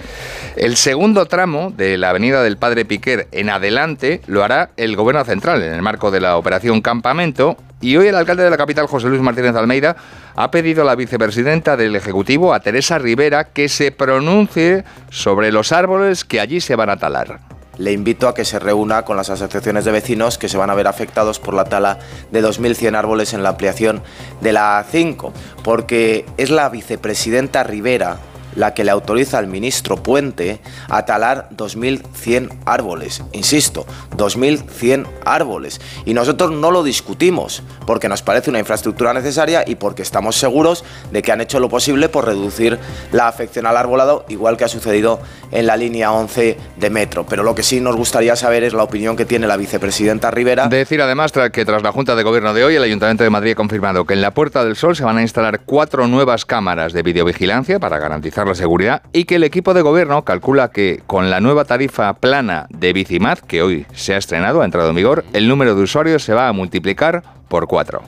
El 0.58 0.78
segundo 0.78 1.26
tramo 1.26 1.74
de 1.76 1.98
la 1.98 2.12
Avenida 2.12 2.44
del 2.44 2.58
Padre 2.58 2.86
Piquer 2.86 3.28
en 3.32 3.50
adelante 3.50 4.22
lo 4.28 4.44
hará 4.44 4.70
el 4.78 4.96
Gobierno 4.96 5.26
Central 5.26 5.64
en 5.64 5.74
el 5.74 5.82
marco 5.82 6.12
de 6.12 6.22
la 6.22 6.38
Operación 6.38 6.82
Campamento 6.82 7.58
y 7.80 7.96
hoy 7.96 8.08
el 8.08 8.16
alcalde 8.16 8.44
de 8.44 8.50
la 8.50 8.58
capital, 8.58 8.88
José 8.88 9.08
Luis 9.08 9.22
Martínez 9.22 9.56
Almeida, 9.56 9.96
ha 10.36 10.50
pedido 10.50 10.82
a 10.82 10.86
la 10.86 10.96
vicepresidenta 10.96 11.78
del 11.78 11.96
Ejecutivo, 11.96 12.54
a 12.54 12.60
Teresa 12.60 12.98
Rivera, 12.98 13.46
que 13.46 13.70
se 13.70 13.92
pronuncie 13.92 14.84
sobre 15.10 15.52
los 15.52 15.72
árboles 15.72 16.26
que 16.26 16.40
allí 16.40 16.60
se 16.60 16.76
van 16.76 16.90
a 16.90 16.98
talar. 16.98 17.40
Le 17.78 17.92
invito 17.92 18.28
a 18.28 18.34
que 18.34 18.46
se 18.46 18.58
reúna 18.58 19.04
con 19.04 19.18
las 19.18 19.30
asociaciones 19.30 19.86
de 19.86 19.92
vecinos 19.92 20.40
que 20.40 20.50
se 20.50 20.58
van 20.58 20.72
a 20.72 20.76
ver 20.76 20.88
afectados 20.88 21.40
por 21.40 21.54
la 21.54 21.66
tala 21.66 22.00
de 22.32 22.44
2.100 22.44 22.96
árboles 22.96 23.34
en 23.34 23.44
la 23.44 23.50
ampliación 23.50 24.02
de 24.42 24.54
la 24.54 24.84
A5, 24.84 25.32
porque 25.64 26.26
es 26.38 26.50
la 26.50 26.70
vicepresidenta 26.70 27.64
Rivera 27.64 28.18
la 28.58 28.74
que 28.74 28.84
le 28.84 28.92
autoriza 28.92 29.38
al 29.38 29.48
ministro 29.48 29.98
Puente 29.98 30.60
a 30.90 31.06
talar 31.06 31.48
2.100 31.56 32.50
árboles. 32.66 33.24
Insisto, 33.32 33.86
2.100 34.18 35.06
árboles. 35.24 35.80
Y 36.06 36.14
nosotros 36.14 36.52
no 36.52 36.72
lo 36.72 36.84
discutimos, 36.84 37.64
porque 37.86 38.10
nos 38.10 38.24
parece 38.24 38.50
una 38.50 38.60
infraestructura 38.60 39.14
necesaria 39.14 39.64
y 39.66 39.76
porque 39.76 40.02
estamos 40.02 40.36
seguros 40.36 40.84
de 41.12 41.22
que 41.22 41.32
han 41.32 41.40
hecho 41.40 41.60
lo 41.60 41.70
posible 41.70 42.10
por 42.10 42.26
reducir 42.26 42.80
la 43.12 43.28
afección 43.28 43.68
al 43.68 43.78
arbolado, 43.78 44.26
igual 44.28 44.58
que 44.58 44.66
ha 44.66 44.68
sucedido 44.68 45.20
en 45.52 45.68
la 45.68 45.78
línea 45.78 46.12
11 46.12 46.58
de 46.78 46.90
metro. 46.90 47.26
Pero 47.28 47.44
lo 47.44 47.54
que 47.54 47.62
sí 47.62 47.80
nos 47.80 47.96
gustaría 47.96 48.36
saber 48.36 48.64
es 48.64 48.74
la 48.74 48.84
opinión 48.84 49.16
que 49.16 49.26
tiene 49.26 49.46
la 49.46 49.58
vicepresidenta 49.58 50.32
Rivera. 50.32 50.68
Decir 50.68 51.02
además 51.02 51.32
que 51.54 51.64
tras 51.64 51.84
la 51.84 51.92
Junta 51.92 52.16
de 52.16 52.24
Gobierno 52.24 52.56
de 52.56 52.64
hoy, 52.64 52.76
el 52.76 52.84
Ayuntamiento 52.84 53.24
de 53.24 53.30
Madrid 53.30 53.52
ha 53.52 53.56
confirmado 53.56 54.06
que 54.06 54.16
en 54.16 54.22
la 54.22 54.32
Puerta 54.32 54.66
del 54.66 54.76
Sol 54.76 54.96
se 54.96 55.04
van 55.04 55.18
a 55.18 55.22
instalar 55.22 55.62
cuatro 55.64 56.08
nuevas 56.08 56.46
cámaras 56.46 56.92
de 56.94 57.04
videovigilancia 57.04 57.80
para 57.80 58.00
garantizar 58.00 58.47
la 58.48 58.56
seguridad 58.56 59.02
y 59.14 59.26
que 59.26 59.36
el 59.36 59.44
equipo 59.44 59.74
de 59.74 59.82
gobierno 59.82 60.24
calcula 60.24 60.72
que 60.72 61.02
con 61.06 61.30
la 61.30 61.40
nueva 61.40 61.66
tarifa 61.66 62.14
plana 62.14 62.68
de 62.70 62.94
Bicimad, 62.94 63.40
que 63.40 63.62
hoy 63.62 63.86
se 63.94 64.14
ha 64.14 64.18
estrenado, 64.18 64.62
ha 64.62 64.66
entrado 64.66 64.90
en 64.90 64.96
vigor, 64.96 65.26
el 65.34 65.48
número 65.48 65.76
de 65.76 65.84
usuarios 65.84 66.24
se 66.24 66.34
va 66.34 66.48
a 66.48 66.54
multiplicar 66.54 67.24
por 67.48 67.68
cuatro. 67.68 68.02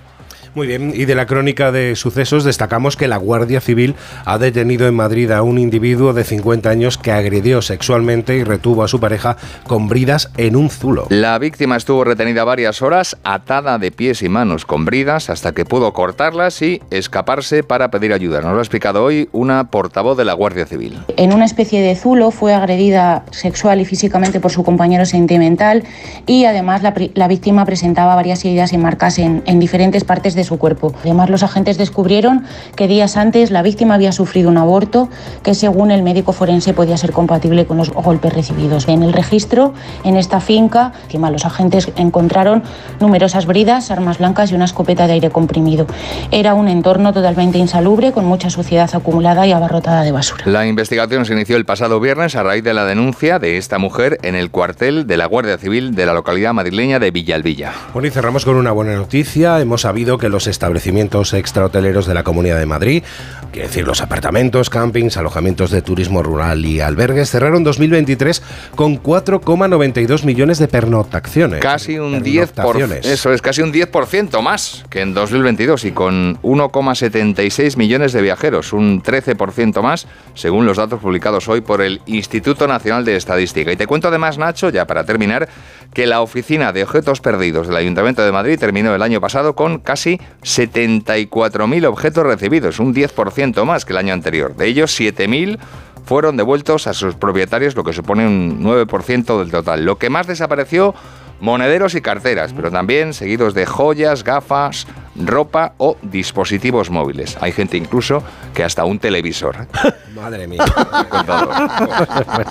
Muy 0.55 0.65
bien, 0.65 0.91
y 0.95 1.05
de 1.05 1.15
la 1.15 1.27
crónica 1.27 1.71
de 1.71 1.95
sucesos 1.95 2.43
destacamos 2.43 2.97
que 2.97 3.07
la 3.07 3.17
Guardia 3.17 3.61
Civil 3.61 3.95
ha 4.25 4.37
detenido 4.37 4.87
en 4.87 4.95
Madrid 4.95 5.31
a 5.31 5.43
un 5.43 5.59
individuo 5.59 6.13
de 6.13 6.23
50 6.23 6.69
años 6.69 6.97
que 6.97 7.11
agredió 7.11 7.61
sexualmente 7.61 8.35
y 8.35 8.43
retuvo 8.43 8.83
a 8.83 8.87
su 8.87 8.99
pareja 8.99 9.37
con 9.67 9.87
bridas 9.87 10.31
en 10.37 10.55
un 10.55 10.69
zulo. 10.69 11.05
La 11.09 11.37
víctima 11.37 11.77
estuvo 11.77 12.03
retenida 12.03 12.43
varias 12.43 12.81
horas, 12.81 13.17
atada 13.23 13.77
de 13.77 13.91
pies 13.91 14.23
y 14.23 14.29
manos 14.29 14.65
con 14.65 14.85
bridas, 14.85 15.29
hasta 15.29 15.51
que 15.51 15.65
pudo 15.65 15.93
cortarlas 15.93 16.61
y 16.61 16.81
escaparse 16.89 17.63
para 17.63 17.91
pedir 17.91 18.11
ayuda. 18.11 18.41
Nos 18.41 18.53
lo 18.53 18.59
ha 18.59 18.61
explicado 18.61 19.03
hoy 19.03 19.29
una 19.31 19.69
portavoz 19.69 20.17
de 20.17 20.25
la 20.25 20.33
Guardia 20.33 20.65
Civil. 20.65 20.97
En 21.17 21.33
una 21.33 21.45
especie 21.45 21.81
de 21.81 21.95
zulo 21.95 22.31
fue 22.31 22.53
agredida 22.53 23.23
sexual 23.31 23.81
y 23.81 23.85
físicamente 23.85 24.39
por 24.39 24.51
su 24.51 24.63
compañero 24.63 25.05
sentimental 25.05 25.83
y 26.25 26.45
además 26.45 26.81
la, 26.81 27.27
víctima 27.27 27.65
presentaba 27.65 28.15
varias 28.15 28.43
heridas 28.43 28.73
y 28.73 28.77
marcas 28.79 29.19
en, 29.19 29.43
en 29.45 29.59
diferentes 29.59 30.03
partes 30.03 30.33
de 30.33 30.38
de 30.39 30.43
su 30.45 30.57
cuerpo. 30.57 30.93
Además, 31.01 31.29
los 31.29 31.43
agentes 31.43 31.77
descubrieron 31.77 32.45
que 32.75 32.87
días 32.87 33.17
antes 33.17 33.51
la 33.51 33.61
víctima 33.61 33.95
había 33.95 34.11
sufrido 34.11 34.49
un 34.49 34.57
aborto 34.57 35.09
que 35.43 35.53
según 35.53 35.91
el 35.91 36.01
médico 36.01 36.33
forense 36.33 36.73
podía 36.73 36.97
ser 36.97 37.11
compatible 37.11 37.65
con 37.65 37.77
los 37.77 37.91
golpes 37.91 38.33
recibidos. 38.33 38.87
En 38.87 39.03
el 39.03 39.13
registro, 39.13 39.73
en 40.03 40.15
esta 40.15 40.39
finca, 40.39 40.93
encima 41.03 41.29
los 41.29 41.45
agentes 41.45 41.91
encontraron 41.95 42.63
numerosas 42.99 43.45
bridas, 43.45 43.91
armas 43.91 44.17
blancas 44.17 44.51
y 44.51 44.55
una 44.55 44.65
escopeta 44.65 45.07
de 45.07 45.13
aire 45.13 45.29
comprimido. 45.29 45.85
Era 46.31 46.53
un 46.53 46.67
entorno 46.67 47.13
totalmente 47.13 47.57
insalubre 47.57 48.11
con 48.11 48.25
mucha 48.25 48.49
suciedad 48.49 48.89
acumulada 48.93 49.45
y 49.45 49.51
abarrotada 49.51 50.03
de 50.03 50.11
basura. 50.11 50.43
La 50.45 50.65
investigación 50.65 51.25
se 51.25 51.33
inició 51.33 51.57
el 51.57 51.65
pasado 51.65 51.99
viernes 51.99 52.35
a 52.35 52.43
raíz 52.43 52.63
de 52.63 52.73
la 52.73 52.85
denuncia 52.85 53.39
de 53.39 53.57
esta 53.57 53.77
mujer 53.77 54.17
en 54.23 54.35
el 54.35 54.51
cuartel 54.51 55.05
de 55.05 55.17
la 55.17 55.25
Guardia 55.25 55.57
Civil 55.57 55.95
de 55.95 56.05
la 56.05 56.13
localidad 56.13 56.53
madrileña 56.53 56.99
de 56.99 57.11
Villalvilla. 57.11 57.73
Bueno, 57.93 58.07
y 58.07 58.11
cerramos 58.11 58.45
con 58.45 58.55
una 58.55 58.71
buena 58.71 58.95
noticia. 58.95 59.59
Hemos 59.59 59.81
sabido 59.81 60.17
que 60.17 60.28
los 60.29 60.47
establecimientos 60.47 61.33
extrahoteleros 61.33 62.05
de 62.07 62.13
la 62.13 62.23
Comunidad 62.23 62.59
de 62.59 62.65
Madrid, 62.65 63.03
quiere 63.51 63.67
decir 63.67 63.85
los 63.85 64.01
apartamentos, 64.01 64.69
campings, 64.69 65.17
alojamientos 65.17 65.71
de 65.71 65.81
turismo 65.81 66.23
rural 66.23 66.65
y 66.65 66.79
albergues, 66.81 67.29
cerraron 67.29 67.63
2023 67.63 68.41
con 68.75 69.01
4,92 69.01 70.23
millones 70.23 70.59
de 70.59 70.67
pernoctaciones. 70.67 71.59
Casi 71.59 71.99
un 71.99 72.21
10 72.21 72.51
por, 72.53 72.81
eso 72.81 73.33
es 73.33 73.41
casi 73.41 73.61
un 73.61 73.73
10% 73.73 74.41
más 74.41 74.85
que 74.89 75.01
en 75.01 75.13
2022 75.13 75.85
y 75.85 75.91
con 75.91 76.41
1,76 76.41 77.77
millones 77.77 78.13
de 78.13 78.21
viajeros, 78.21 78.73
un 78.73 79.01
13% 79.01 79.81
más 79.81 80.07
según 80.35 80.65
los 80.65 80.77
datos 80.77 80.99
publicados 80.99 81.47
hoy 81.49 81.61
por 81.61 81.81
el 81.81 82.01
Instituto 82.05 82.67
Nacional 82.67 83.05
de 83.05 83.15
Estadística. 83.15 83.71
Y 83.71 83.75
te 83.75 83.87
cuento 83.87 84.07
además, 84.07 84.37
Nacho, 84.37 84.69
ya 84.69 84.85
para 84.85 85.03
terminar, 85.03 85.49
que 85.93 86.05
la 86.05 86.21
oficina 86.21 86.71
de 86.71 86.83
objetos 86.83 87.21
perdidos 87.21 87.67
del 87.67 87.75
Ayuntamiento 87.75 88.23
de 88.23 88.31
Madrid 88.31 88.59
terminó 88.59 88.93
el 88.93 89.01
año 89.01 89.19
pasado 89.21 89.55
con 89.55 89.79
casi 89.79 90.18
74.000 90.43 91.85
objetos 91.85 92.25
recibidos, 92.25 92.79
un 92.79 92.93
10% 92.93 93.63
más 93.65 93.85
que 93.85 93.93
el 93.93 93.97
año 93.97 94.13
anterior. 94.13 94.55
De 94.55 94.67
ellos, 94.67 94.99
7.000 94.99 95.57
fueron 96.05 96.37
devueltos 96.37 96.87
a 96.87 96.93
sus 96.93 97.15
propietarios, 97.15 97.75
lo 97.75 97.83
que 97.83 97.93
supone 97.93 98.25
un 98.25 98.63
9% 98.63 99.39
del 99.39 99.51
total. 99.51 99.85
Lo 99.85 99.97
que 99.97 100.09
más 100.09 100.27
desapareció 100.27 100.95
monederos 101.39 101.95
y 101.95 102.01
carteras, 102.01 102.53
pero 102.53 102.71
también 102.71 103.13
seguidos 103.13 103.53
de 103.53 103.65
joyas, 103.65 104.23
gafas, 104.23 104.87
ropa 105.15 105.73
o 105.77 105.97
dispositivos 106.01 106.89
móviles. 106.89 107.37
Hay 107.41 107.51
gente 107.51 107.77
incluso 107.77 108.23
que 108.53 108.63
hasta 108.63 108.85
un 108.85 108.99
televisor. 108.99 109.67
Madre 110.15 110.47
mía. 110.47 110.63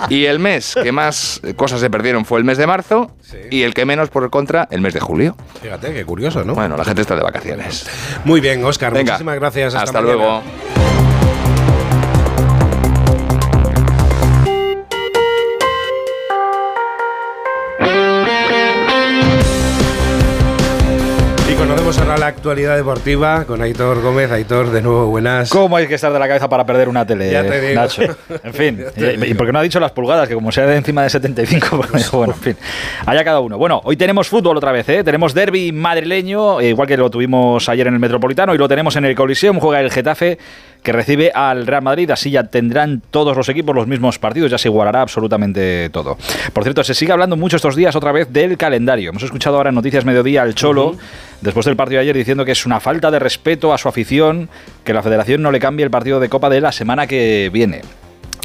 y 0.09 0.25
el 0.25 0.39
mes 0.39 0.75
que 0.81 0.91
más 0.91 1.41
cosas 1.55 1.79
se 1.81 1.89
perdieron 1.89 2.25
fue 2.25 2.39
el 2.39 2.45
mes 2.45 2.57
de 2.57 2.67
marzo 2.67 3.11
y 3.51 3.63
el 3.63 3.73
que 3.73 3.85
menos, 3.85 4.09
por 4.09 4.29
contra, 4.29 4.67
el 4.71 4.81
mes 4.81 4.93
de 4.93 4.99
julio. 4.99 5.35
Fíjate, 5.61 5.93
qué 5.93 6.05
curioso, 6.05 6.43
¿no? 6.43 6.55
Bueno, 6.55 6.77
la 6.77 6.85
gente 6.85 7.01
está 7.01 7.15
de 7.15 7.23
vacaciones. 7.23 7.87
Muy 8.25 8.41
bien, 8.41 8.63
Oscar. 8.63 8.93
Muchísimas 8.93 9.35
gracias. 9.35 9.75
Hasta, 9.75 10.01
luego. 10.01 10.41
La 22.19 22.27
actualidad 22.27 22.75
deportiva 22.75 23.45
con 23.45 23.61
Aitor 23.61 24.01
Gómez. 24.01 24.29
Aitor, 24.29 24.71
de 24.71 24.81
nuevo, 24.81 25.05
buenas. 25.05 25.49
¿Cómo 25.49 25.77
hay 25.77 25.87
que 25.87 25.95
estar 25.95 26.11
de 26.11 26.19
la 26.19 26.27
cabeza 26.27 26.49
para 26.49 26.65
perder 26.65 26.89
una 26.89 27.05
tele, 27.05 27.31
ya 27.31 27.43
te 27.43 27.61
digo. 27.61 27.79
Nacho? 27.79 28.01
En 28.43 28.53
fin, 28.53 28.83
y, 29.25 29.33
porque 29.35 29.53
no 29.53 29.59
ha 29.59 29.61
dicho 29.61 29.79
las 29.79 29.91
pulgadas, 29.91 30.27
que 30.27 30.33
como 30.33 30.51
sea 30.51 30.65
de 30.65 30.75
encima 30.75 31.03
de 31.03 31.11
75, 31.11 31.81
pues, 31.91 32.11
bueno, 32.11 32.33
en 32.33 32.39
fin, 32.39 32.57
allá 33.05 33.23
cada 33.23 33.39
uno. 33.39 33.57
Bueno, 33.57 33.79
hoy 33.85 33.95
tenemos 33.95 34.27
fútbol 34.27 34.57
otra 34.57 34.73
vez, 34.73 34.89
¿eh? 34.89 35.01
Tenemos 35.01 35.33
derby 35.33 35.71
madrileño, 35.71 36.61
igual 36.61 36.89
que 36.89 36.97
lo 36.97 37.09
tuvimos 37.09 37.69
ayer 37.69 37.87
en 37.87 37.93
el 37.93 37.99
Metropolitano, 38.01 38.53
y 38.53 38.57
lo 38.57 38.67
tenemos 38.67 38.97
en 38.97 39.05
el 39.05 39.15
Coliseum, 39.15 39.57
juega 39.59 39.79
el 39.79 39.89
Getafe 39.89 40.37
que 40.83 40.91
recibe 40.91 41.31
al 41.33 41.67
Real 41.67 41.81
Madrid. 41.81 42.09
Así 42.11 42.31
ya 42.31 42.43
tendrán 42.43 43.01
todos 43.11 43.35
los 43.35 43.49
equipos 43.49 43.75
los 43.75 43.87
mismos 43.87 44.19
partidos, 44.19 44.51
ya 44.51 44.57
se 44.57 44.67
igualará 44.67 45.01
absolutamente 45.01 45.89
todo. 45.89 46.17
Por 46.53 46.63
cierto, 46.63 46.83
se 46.83 46.93
sigue 46.93 47.11
hablando 47.11 47.35
mucho 47.35 47.55
estos 47.55 47.75
días 47.75 47.95
otra 47.95 48.11
vez 48.11 48.31
del 48.31 48.57
calendario. 48.57 49.09
Hemos 49.09 49.23
escuchado 49.23 49.57
ahora 49.57 49.69
en 49.69 49.75
Noticias 49.75 50.05
Mediodía 50.05 50.41
al 50.41 50.55
Cholo, 50.55 50.95
después 51.41 51.65
del 51.65 51.75
partido 51.75 51.99
de 51.99 52.03
ayer, 52.03 52.15
diciendo 52.15 52.45
que 52.45 52.51
es 52.51 52.65
una 52.65 52.79
falta 52.79 53.11
de 53.11 53.19
respeto 53.19 53.73
a 53.73 53.77
su 53.77 53.87
afición 53.87 54.49
que 54.83 54.93
la 54.93 55.03
federación 55.03 55.41
no 55.41 55.51
le 55.51 55.59
cambie 55.59 55.83
el 55.83 55.91
partido 55.91 56.19
de 56.19 56.29
Copa 56.29 56.49
de 56.49 56.61
la 56.61 56.71
semana 56.71 57.07
que 57.07 57.49
viene. 57.51 57.81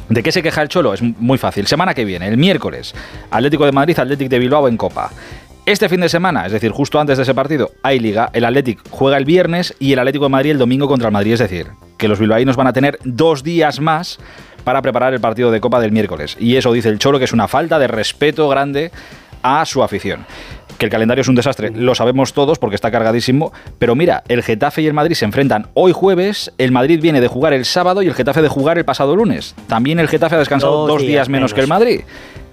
¿De 0.08 0.22
qué 0.22 0.32
se 0.32 0.42
queja 0.42 0.60
el 0.60 0.68
Cholo? 0.68 0.92
Es 0.92 1.02
muy 1.02 1.38
fácil. 1.38 1.66
Semana 1.66 1.94
que 1.94 2.04
viene, 2.04 2.28
el 2.28 2.36
miércoles, 2.36 2.94
Atlético 3.30 3.64
de 3.64 3.72
Madrid, 3.72 3.98
Atlético 3.98 4.28
de 4.28 4.38
Bilbao 4.38 4.68
en 4.68 4.76
Copa. 4.76 5.10
Este 5.66 5.88
fin 5.88 6.00
de 6.00 6.10
semana, 6.10 6.44
es 6.44 6.52
decir, 6.52 6.70
justo 6.72 7.00
antes 7.00 7.16
de 7.16 7.22
ese 7.22 7.32
partido, 7.32 7.70
hay 7.82 7.98
liga. 7.98 8.28
El 8.34 8.44
Atlético 8.44 8.82
juega 8.90 9.16
el 9.16 9.24
viernes 9.24 9.74
y 9.78 9.94
el 9.94 9.98
Atlético 9.98 10.26
de 10.26 10.30
Madrid 10.30 10.50
el 10.50 10.58
domingo 10.58 10.86
contra 10.86 11.08
el 11.08 11.12
Madrid. 11.12 11.32
Es 11.32 11.38
decir, 11.38 11.68
que 11.96 12.08
los 12.08 12.18
bilbaínos 12.18 12.56
van 12.56 12.66
a 12.66 12.72
tener 12.72 12.98
dos 13.04 13.42
días 13.42 13.80
más 13.80 14.18
para 14.64 14.82
preparar 14.82 15.14
el 15.14 15.20
partido 15.20 15.50
de 15.50 15.60
Copa 15.60 15.80
del 15.80 15.92
miércoles. 15.92 16.36
Y 16.40 16.56
eso 16.56 16.72
dice 16.72 16.88
el 16.88 16.98
Cholo 16.98 17.18
que 17.18 17.26
es 17.26 17.32
una 17.32 17.48
falta 17.48 17.78
de 17.78 17.86
respeto 17.86 18.48
grande 18.48 18.90
a 19.42 19.64
su 19.66 19.82
afición. 19.82 20.26
Que 20.78 20.86
el 20.86 20.90
calendario 20.90 21.22
es 21.22 21.28
un 21.28 21.34
desastre, 21.36 21.70
lo 21.70 21.94
sabemos 21.94 22.32
todos 22.32 22.58
porque 22.58 22.74
está 22.74 22.90
cargadísimo. 22.90 23.52
Pero 23.78 23.94
mira, 23.94 24.24
el 24.28 24.42
Getafe 24.42 24.82
y 24.82 24.86
el 24.86 24.94
Madrid 24.94 25.14
se 25.14 25.24
enfrentan 25.24 25.68
hoy 25.74 25.92
jueves, 25.92 26.52
el 26.58 26.72
Madrid 26.72 27.00
viene 27.00 27.20
de 27.20 27.28
jugar 27.28 27.52
el 27.52 27.64
sábado 27.64 28.02
y 28.02 28.08
el 28.08 28.14
Getafe 28.14 28.42
de 28.42 28.48
jugar 28.48 28.78
el 28.78 28.84
pasado 28.84 29.14
lunes. 29.14 29.54
También 29.68 30.00
el 30.00 30.08
Getafe 30.08 30.34
ha 30.34 30.38
descansado 30.38 30.86
dos, 30.86 31.02
días, 31.02 31.28
menos 31.28 31.54
que 31.54 31.60
el 31.60 31.68
Madrid 31.68 32.00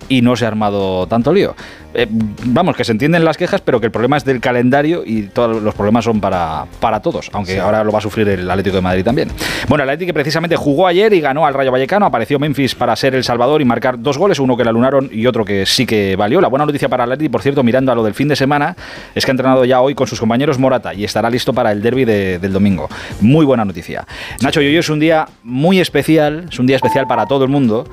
y 0.10 0.22
no 0.22 0.36
se 0.36 0.46
ha 0.46 0.48
armado 0.48 1.08
tanto 1.08 1.34
lío. 1.34 1.56
Eh, 1.94 2.08
vamos, 2.10 2.76
que 2.76 2.86
se 2.86 2.94
entienden 2.94 3.26
las 3.26 3.36
quejas, 3.36 3.60
pero 3.60 3.80
que 3.80 3.88
el 3.88 3.92
problema 3.92 4.16
es 4.16 4.24
del 4.24 4.40
calendario 4.40 5.04
y 5.06 5.24
todos 5.24 5.62
los 5.62 5.76
problemas 5.76 6.06
son 6.06 6.22
para, 6.22 6.66
para 6.80 7.02
todos, 7.02 7.30
aunque 7.34 7.60
ahora 7.60 7.84
lo 7.84 7.92
va 7.92 8.00
a 8.00 8.02
sufrir 8.02 8.30
el 8.30 8.50
Atlético 8.50 8.78
de 8.78 8.82
Madrid 8.82 9.04
también. 9.04 9.30
Bueno, 9.68 9.84
el 9.84 9.90
Atlético 9.90 10.14
precisamente 10.14 10.56
jugó 10.56 10.88
ayer 10.88 11.14
y 11.14 11.20
ganó 11.20 11.46
al 11.46 11.54
Rayo 11.54 11.72
Vallecano, 11.72 12.06
apareció 12.06 12.40
Memphis 12.40 12.76
para 12.76 12.96
ser 12.96 13.16
el 13.16 13.24
Salvador 13.24 13.62
y 13.62 13.66
marcar 13.66 14.02
dos 14.02 14.18
goles, 14.18 14.40
uno 14.40 14.56
que 14.56 14.64
la 14.64 14.72
lunaron 14.72 15.10
y 15.12 15.26
otro 15.28 15.44
que 15.44 15.66
sí 15.66 15.86
que 15.86 16.16
valió. 16.16 16.40
La 16.40 16.48
buena 16.48 16.66
noticia 16.66 16.88
para 16.88 17.04
el 17.04 17.12
Atlético, 17.12 17.34
por 17.34 17.42
cierto, 17.42 17.62
mirando 17.62 17.92
a 17.92 17.96
lo 17.96 18.04
del 18.04 18.14
fin 18.14 18.30
de 18.30 18.38
semana, 18.38 18.76
es 19.14 19.26
que 19.26 19.32
ha 19.32 19.34
entrenado 19.34 19.66
ya 19.66 19.82
hoy 19.82 19.94
con 19.94 20.08
sus 20.08 20.20
compañeros 20.20 20.58
Morata 20.58 20.94
y 20.94 21.04
estará 21.04 21.30
listo 21.30 21.54
para 21.54 21.74
el 21.74 21.82
derby 21.82 22.06
del 22.06 22.54
domingo. 22.54 22.90
Muy 23.20 23.46
buena 23.46 23.66
noticia. 23.66 24.06
Nacho, 24.42 24.62
y 24.62 24.68
hoy 24.68 24.78
es 24.78 24.90
un 24.90 25.00
día 25.00 25.28
muy 25.44 25.80
especial, 25.80 26.46
es 26.50 26.58
un 26.58 26.68
día 26.68 26.78
especial 26.78 27.06
para 27.06 27.26
todo 27.26 27.44
el 27.44 27.50
mundo 27.50 27.86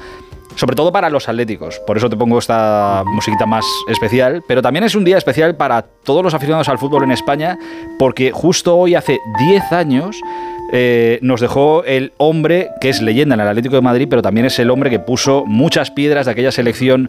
sobre 0.59 0.75
todo 0.75 0.91
para 0.91 1.09
los 1.09 1.29
atléticos. 1.29 1.81
Por 1.87 1.97
eso 1.97 2.11
te 2.11 2.17
pongo 2.17 2.39
esta 2.39 3.05
musiquita 3.07 3.47
más 3.47 3.65
especial, 3.89 4.43
pero 4.49 4.61
también 4.61 4.85
es 4.85 4.97
un 4.97 5.05
día 5.05 5.17
especial 5.17 5.57
para 5.57 5.83
todos 5.83 6.25
los 6.25 6.35
aficionados 6.35 6.69
al 6.69 6.79
fútbol 6.79 7.05
en 7.05 7.13
España, 7.13 7.57
porque 7.97 8.33
justo 8.33 8.77
hoy, 8.77 8.97
hace 8.97 9.21
10 9.39 9.73
años, 9.73 10.21
eh, 10.73 11.21
nos 11.23 11.41
dejó 11.41 11.85
el 11.85 12.13
hombre 12.17 12.71
que 12.81 12.89
es 12.89 13.01
leyenda 13.01 13.37
en 13.37 13.41
el 13.41 13.49
Atlético 13.49 13.77
de 13.77 13.83
Madrid, 13.83 14.09
pero 14.11 14.21
también 14.21 14.47
es 14.47 14.59
el 14.59 14.71
hombre 14.71 14.91
que 14.91 14.99
puso 14.99 15.45
muchas 15.47 15.93
piedras 15.93 16.27
de 16.27 16.33
aquella 16.33 16.51
selección 16.51 17.09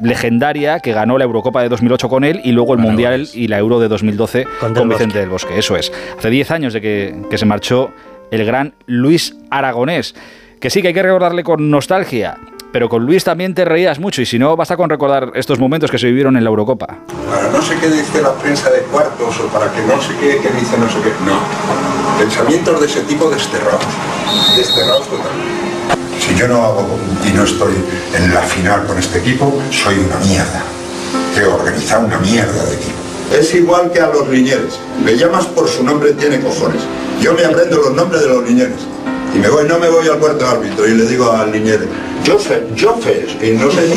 legendaria 0.00 0.80
que 0.80 0.92
ganó 0.92 1.18
la 1.18 1.24
Eurocopa 1.24 1.62
de 1.62 1.68
2008 1.68 2.08
con 2.08 2.24
él 2.24 2.40
y 2.42 2.50
luego 2.50 2.74
el 2.74 2.80
Mundial 2.80 3.28
y 3.32 3.46
la 3.46 3.58
Euro 3.58 3.78
de 3.78 3.86
2012 3.88 4.44
con, 4.60 4.88
Vicente 4.88 5.20
del 5.20 5.28
Bosque. 5.28 5.56
Eso 5.56 5.76
es. 5.76 5.92
Hace 6.18 6.30
10 6.30 6.50
años 6.50 6.72
de 6.72 6.80
que, 6.80 7.14
que 7.30 7.38
se 7.38 7.46
marchó 7.46 7.92
el 8.32 8.44
gran 8.44 8.74
Luis 8.86 9.36
Aragonés. 9.50 10.16
Que 10.60 10.70
sí 10.70 10.82
que 10.82 10.88
hay 10.88 10.94
que 10.94 11.02
recordarle 11.02 11.44
con 11.44 11.70
nostalgia, 11.70 12.38
pero 12.72 12.88
con 12.88 13.04
Luis 13.04 13.24
también 13.24 13.54
te 13.54 13.64
reías 13.64 13.98
mucho 13.98 14.22
y 14.22 14.26
si 14.26 14.38
no, 14.38 14.56
basta 14.56 14.76
con 14.76 14.90
recordar 14.90 15.32
estos 15.34 15.58
momentos 15.58 15.90
que 15.90 15.98
se 15.98 16.06
vivieron 16.06 16.36
en 16.36 16.44
la 16.44 16.50
Eurocopa. 16.50 16.98
Para 17.30 17.50
no 17.50 17.62
sé 17.62 17.76
qué 17.80 17.88
dice 17.88 18.22
la 18.22 18.32
prensa 18.34 18.70
de 18.70 18.80
cuartos 18.82 19.40
o 19.40 19.46
para 19.48 19.72
que 19.72 19.82
no 19.82 20.00
sé 20.00 20.14
qué, 20.20 20.38
qué 20.42 20.50
dice 20.58 20.76
no 20.78 20.88
sé 20.88 20.98
qué. 21.02 21.10
No. 21.24 21.38
Pensamientos 22.18 22.80
de 22.80 22.86
ese 22.86 23.00
tipo 23.02 23.30
desterrados. 23.30 23.84
Desterrados 24.56 25.06
totalmente. 25.08 25.56
Si 26.20 26.34
yo 26.34 26.48
no 26.48 26.62
hago 26.62 26.98
y 27.26 27.32
no 27.32 27.44
estoy 27.44 27.74
en 28.14 28.34
la 28.34 28.40
final 28.40 28.86
con 28.86 28.98
este 28.98 29.18
equipo, 29.18 29.60
soy 29.70 29.98
una 29.98 30.16
mierda. 30.26 30.62
He 31.36 31.44
organizado 31.44 32.06
una 32.06 32.18
mierda 32.18 32.64
de 32.64 32.74
equipo. 32.74 32.96
Es 33.32 33.54
igual 33.54 33.90
que 33.92 34.00
a 34.00 34.08
los 34.08 34.26
riñeres. 34.28 34.78
Le 35.04 35.16
llamas 35.16 35.46
por 35.46 35.68
su 35.68 35.84
nombre, 35.84 36.12
tiene 36.12 36.40
cojones. 36.40 36.82
Yo 37.20 37.34
me 37.34 37.44
aprendo 37.44 37.76
los 37.78 37.94
nombres 37.94 38.22
de 38.22 38.28
los 38.28 38.44
riñeres. 38.46 38.78
Y 39.34 39.38
me 39.38 39.48
voy, 39.48 39.66
no 39.68 39.78
me 39.78 39.88
voy 39.88 40.08
al 40.08 40.18
cuarto 40.18 40.48
árbitro 40.48 40.86
y 40.86 40.94
le 40.94 41.04
digo 41.04 41.30
al 41.30 41.52
niñero, 41.52 41.84
yo 42.26 42.38
sé, 42.40 42.60
y 43.40 43.52
no 43.52 43.70
sé 43.70 43.94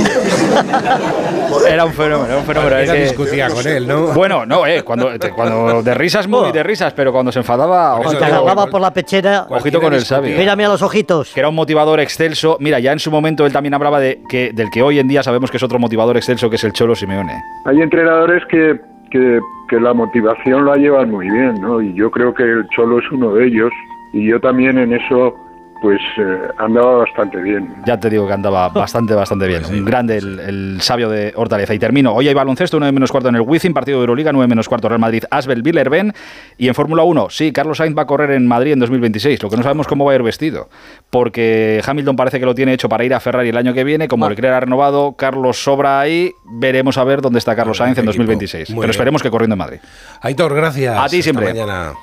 Era 1.67 1.83
un 1.85 1.93
fenómeno, 1.93 2.27
era 2.27 2.37
un 2.37 2.45
fenómeno. 2.45 2.75
Era 2.75 2.93
que 2.93 3.01
discutía 3.01 3.49
con 3.49 3.65
él, 3.65 3.87
¿no? 3.87 4.13
Bueno, 4.13 4.45
no, 4.45 4.67
eh, 4.67 4.83
cuando, 4.83 5.09
cuando 5.35 5.81
de 5.81 5.93
risas 5.95 6.27
muy 6.27 6.51
de 6.51 6.61
risas, 6.61 6.93
pero 6.93 7.11
cuando 7.11 7.31
se 7.31 7.39
enfadaba... 7.39 7.97
Cuando 7.97 8.19
te 8.19 8.25
agarraba 8.25 8.67
por 8.67 8.81
la 8.81 8.93
pechera... 8.93 9.47
Ojito 9.49 9.81
con 9.81 9.93
el 9.93 10.01
sabio. 10.01 10.37
Mírame 10.37 10.63
a 10.63 10.69
los 10.69 10.83
ojitos. 10.83 11.33
Que 11.33 11.39
era 11.39 11.49
un 11.49 11.55
motivador 11.55 11.99
excelso. 11.99 12.57
Mira, 12.59 12.79
ya 12.79 12.91
en 12.91 12.99
su 12.99 13.09
momento 13.09 13.47
él 13.47 13.51
también 13.51 13.73
hablaba 13.73 13.99
de 13.99 14.21
que, 14.29 14.51
del 14.53 14.69
que 14.69 14.83
hoy 14.83 14.99
en 14.99 15.07
día 15.07 15.23
sabemos 15.23 15.49
que 15.49 15.57
es 15.57 15.63
otro 15.63 15.79
motivador 15.79 16.15
excelso, 16.15 16.51
que 16.51 16.57
es 16.57 16.63
el 16.63 16.73
Cholo 16.73 16.95
Simeone. 16.95 17.33
Hay 17.65 17.81
entrenadores 17.81 18.43
que, 18.45 18.79
que, 19.09 19.39
que 19.69 19.79
la 19.79 19.95
motivación 19.95 20.65
la 20.65 20.75
llevan 20.75 21.09
muy 21.09 21.27
bien, 21.29 21.55
¿no? 21.61 21.81
Y 21.81 21.95
yo 21.95 22.11
creo 22.11 22.31
que 22.33 22.43
el 22.43 22.67
Cholo 22.75 22.99
es 22.99 23.11
uno 23.11 23.33
de 23.33 23.47
ellos. 23.47 23.71
Y 24.13 24.29
yo 24.29 24.39
también 24.39 24.77
en 24.77 24.93
eso 24.93 25.33
pues 25.81 26.01
eh, 26.17 26.37
andaba 26.57 26.97
bastante 26.97 27.37
bien. 27.41 27.73
Ya 27.85 27.99
te 27.99 28.09
digo 28.09 28.27
que 28.27 28.33
andaba 28.33 28.69
bastante, 28.73 29.13
bastante 29.13 29.47
bien. 29.47 29.63
Un 29.65 29.85
grande 29.85 30.17
el, 30.17 30.39
el 30.39 30.81
sabio 30.81 31.09
de 31.09 31.33
Hortaleza. 31.35 31.73
Y 31.73 31.79
termino. 31.79 32.13
Hoy 32.13 32.27
hay 32.27 32.33
baloncesto, 32.33 32.79
9 32.79 32.91
menos 32.91 33.11
cuarto 33.11 33.29
en 33.29 33.35
el 33.35 33.41
Wizzing, 33.41 33.73
partido 33.73 33.99
de 33.99 34.03
Euroliga, 34.03 34.31
9 34.31 34.47
menos 34.47 34.67
cuarto 34.67 34.89
Real 34.89 34.99
Madrid, 34.99 35.23
Asbel, 35.31 35.61
Villerben. 35.61 36.13
Y 36.57 36.67
en 36.67 36.75
Fórmula 36.75 37.03
1, 37.03 37.27
sí, 37.29 37.51
Carlos 37.51 37.77
Sainz 37.77 37.97
va 37.97 38.03
a 38.03 38.05
correr 38.07 38.31
en 38.31 38.47
Madrid 38.47 38.73
en 38.73 38.79
2026. 38.79 39.41
Lo 39.43 39.49
que 39.49 39.57
no 39.57 39.63
sabemos 39.63 39.87
cómo 39.87 40.05
va 40.05 40.11
a 40.11 40.15
ir 40.15 40.23
vestido. 40.23 40.69
Porque 41.09 41.81
Hamilton 41.85 42.15
parece 42.15 42.39
que 42.39 42.45
lo 42.45 42.55
tiene 42.55 42.73
hecho 42.73 42.89
para 42.89 43.03
ir 43.03 43.13
a 43.13 43.19
Ferrari 43.19 43.49
el 43.49 43.57
año 43.57 43.73
que 43.73 43.83
viene. 43.83 44.07
Como 44.07 44.25
el 44.25 44.31
Leclerc 44.31 44.53
ha 44.55 44.59
renovado, 44.61 45.13
Carlos 45.13 45.63
sobra 45.63 45.99
ahí. 45.99 46.31
Veremos 46.45 46.97
a 46.97 47.03
ver 47.03 47.21
dónde 47.21 47.39
está 47.39 47.55
Carlos 47.55 47.77
Sainz 47.77 47.97
en 47.97 48.05
2026. 48.05 48.69
Muy 48.69 48.75
Pero 48.75 48.81
bien. 48.81 48.89
esperemos 48.91 49.23
que 49.23 49.29
corriendo 49.29 49.53
en 49.55 49.59
Madrid. 49.59 49.79
Aitor, 50.21 50.53
gracias. 50.55 50.97
A 50.97 51.07
ti 51.07 51.21
siempre. 51.21 51.47
Hasta 51.47 51.65
mañana. 51.65 51.93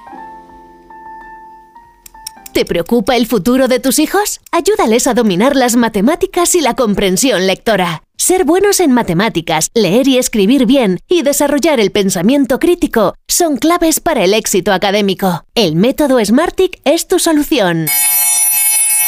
¿Te 2.56 2.64
preocupa 2.64 3.16
el 3.16 3.26
futuro 3.26 3.68
de 3.68 3.80
tus 3.80 3.98
hijos? 3.98 4.40
Ayúdales 4.50 5.06
a 5.06 5.12
dominar 5.12 5.56
las 5.56 5.76
matemáticas 5.76 6.54
y 6.54 6.62
la 6.62 6.75
comprensión 6.75 7.46
lectora. 7.46 8.02
Ser 8.16 8.46
buenos 8.46 8.80
en 8.80 8.92
matemáticas, 8.92 9.68
leer 9.75 10.08
y 10.08 10.16
escribir 10.16 10.64
bien 10.64 10.98
y 11.06 11.20
desarrollar 11.20 11.80
el 11.80 11.92
pensamiento 11.92 12.58
crítico 12.58 13.14
son 13.28 13.58
claves 13.58 14.00
para 14.00 14.25
el 14.25 14.32
éxito 14.32 14.72
académico. 14.72 15.44
El 15.54 15.76
método 15.76 16.18
Smartick 16.25 16.80
es 16.86 17.06
tu 17.06 17.18
solución. 17.18 17.88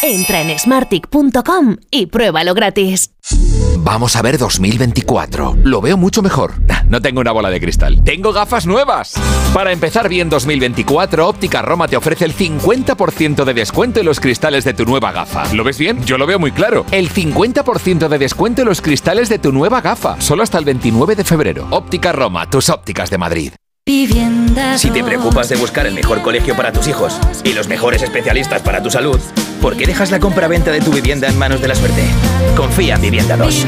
Entra 0.02 0.40
en 0.42 0.56
smartick.com 0.56 1.76
y 1.90 2.06
pruébalo 2.06 2.54
gratis. 2.54 3.10
Vamos 3.78 4.16
a 4.16 4.22
ver 4.22 4.38
2024. 4.38 5.56
Lo 5.64 5.80
veo 5.80 5.96
mucho 5.96 6.22
mejor. 6.22 6.54
No 6.88 7.00
tengo 7.02 7.20
una 7.20 7.32
bola 7.32 7.50
de 7.50 7.60
cristal. 7.60 8.02
Tengo 8.04 8.32
gafas 8.32 8.66
nuevas. 8.66 9.14
Para 9.52 9.72
empezar 9.72 10.08
bien 10.08 10.28
2024, 10.28 11.26
Óptica 11.26 11.62
Roma 11.62 11.88
te 11.88 11.96
ofrece 11.96 12.24
el 12.24 12.34
50% 12.34 13.44
de 13.44 13.54
descuento 13.54 14.00
en 14.00 14.06
los 14.06 14.20
cristales 14.20 14.64
de 14.64 14.74
tu 14.74 14.84
nueva 14.84 15.10
gafa. 15.10 15.52
¿Lo 15.52 15.64
ves 15.64 15.78
bien? 15.78 16.04
Yo 16.04 16.16
lo 16.16 16.26
veo 16.26 16.38
muy 16.38 16.52
claro. 16.52 16.86
El 16.92 17.10
50% 17.10 18.08
de 18.08 18.18
descuento 18.18 18.62
en 18.62 18.68
los 18.68 18.80
cristales 18.80 19.28
de 19.28 19.38
tu 19.38 19.52
nueva 19.52 19.80
gafa. 19.80 20.20
Solo 20.20 20.42
hasta 20.42 20.58
el 20.58 20.64
29 20.64 21.16
de 21.16 21.24
febrero. 21.24 21.66
Óptica 21.70 22.12
Roma, 22.12 22.48
tus 22.48 22.68
ópticas 22.68 23.10
de 23.10 23.18
Madrid. 23.18 23.52
Si 24.76 24.90
te 24.90 25.02
preocupas 25.02 25.48
de 25.48 25.56
buscar 25.56 25.86
el 25.86 25.94
mejor 25.94 26.20
colegio 26.20 26.54
para 26.54 26.72
tus 26.72 26.88
hijos 26.88 27.18
y 27.42 27.54
los 27.54 27.68
mejores 27.68 28.02
especialistas 28.02 28.60
para 28.60 28.82
tu 28.82 28.90
salud, 28.90 29.18
¿por 29.60 29.76
qué 29.76 29.86
dejas 29.86 30.10
la 30.10 30.18
compra-venta 30.18 30.70
de 30.70 30.80
tu 30.80 30.92
vivienda 30.92 31.28
en 31.28 31.38
manos 31.38 31.60
de 31.60 31.68
la 31.68 31.74
suerte? 31.74 32.02
Confía 32.56 32.94
en 32.94 33.02
Vivienda 33.02 33.36
2. 33.36 33.66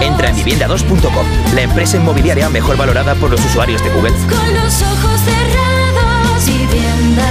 Entra 0.00 0.30
en 0.30 0.36
vivienda2.com, 0.36 1.26
la 1.54 1.62
empresa 1.62 1.96
inmobiliaria 1.96 2.48
mejor 2.48 2.76
valorada 2.76 3.14
por 3.14 3.30
los 3.30 3.44
usuarios 3.44 3.82
de 3.82 3.90
Google. 3.90 4.12
Con 4.12 4.54
los 4.54 4.82
ojos 4.82 5.20
cerrados, 5.20 6.46
vivienda 6.46 7.26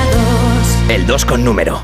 2. 0.87 0.95
El 0.95 1.07
2 1.07 1.25
con 1.25 1.43
número. 1.43 1.83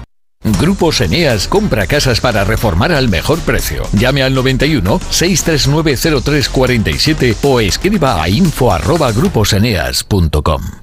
Grupos 0.60 1.00
Eneas 1.00 1.48
compra 1.48 1.88
casas 1.88 2.20
para 2.20 2.44
reformar 2.44 2.92
al 2.92 3.08
mejor 3.08 3.40
precio. 3.40 3.84
Llame 3.94 4.24
al 4.24 4.34
91 4.34 5.00
639 5.10 6.22
0347 6.22 7.38
o 7.44 7.62
escriba 7.62 8.22
a 8.22 8.28
info@gruposeneas.com. 8.28 10.83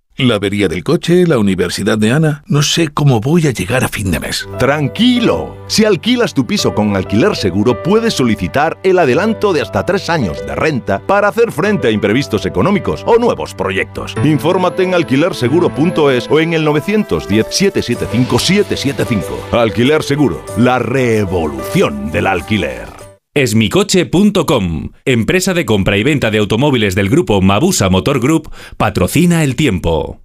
La 0.21 0.35
avería 0.35 0.67
del 0.67 0.83
coche, 0.83 1.25
la 1.25 1.39
universidad 1.39 1.97
de 1.97 2.11
Ana. 2.11 2.43
No 2.45 2.61
sé 2.61 2.89
cómo 2.89 3.19
voy 3.19 3.47
a 3.47 3.51
llegar 3.51 3.83
a 3.83 3.87
fin 3.87 4.11
de 4.11 4.19
mes. 4.19 4.47
Tranquilo. 4.59 5.57
Si 5.65 5.83
alquilas 5.83 6.35
tu 6.35 6.45
piso 6.45 6.75
con 6.75 6.95
alquiler 6.95 7.35
seguro, 7.35 7.81
puedes 7.81 8.13
solicitar 8.13 8.77
el 8.83 8.99
adelanto 8.99 9.51
de 9.51 9.61
hasta 9.61 9.83
tres 9.83 10.11
años 10.11 10.37
de 10.45 10.53
renta 10.53 10.99
para 10.99 11.27
hacer 11.27 11.51
frente 11.51 11.87
a 11.87 11.91
imprevistos 11.91 12.45
económicos 12.45 13.03
o 13.07 13.17
nuevos 13.17 13.55
proyectos. 13.55 14.13
Infórmate 14.23 14.83
en 14.83 14.93
alquilerseguro.es 14.93 16.27
o 16.29 16.39
en 16.39 16.53
el 16.53 16.67
910-775-775. 16.67 19.23
Alquiler 19.51 20.03
Seguro, 20.03 20.45
la 20.55 20.77
revolución 20.77 22.11
del 22.11 22.27
alquiler. 22.27 23.00
Esmicoche.com, 23.33 24.89
empresa 25.05 25.53
de 25.53 25.65
compra 25.65 25.95
y 25.95 26.03
venta 26.03 26.31
de 26.31 26.39
automóviles 26.39 26.95
del 26.95 27.09
grupo 27.09 27.41
Mabusa 27.41 27.89
Motor 27.89 28.19
Group, 28.19 28.51
patrocina 28.75 29.45
el 29.45 29.55
tiempo. 29.55 30.19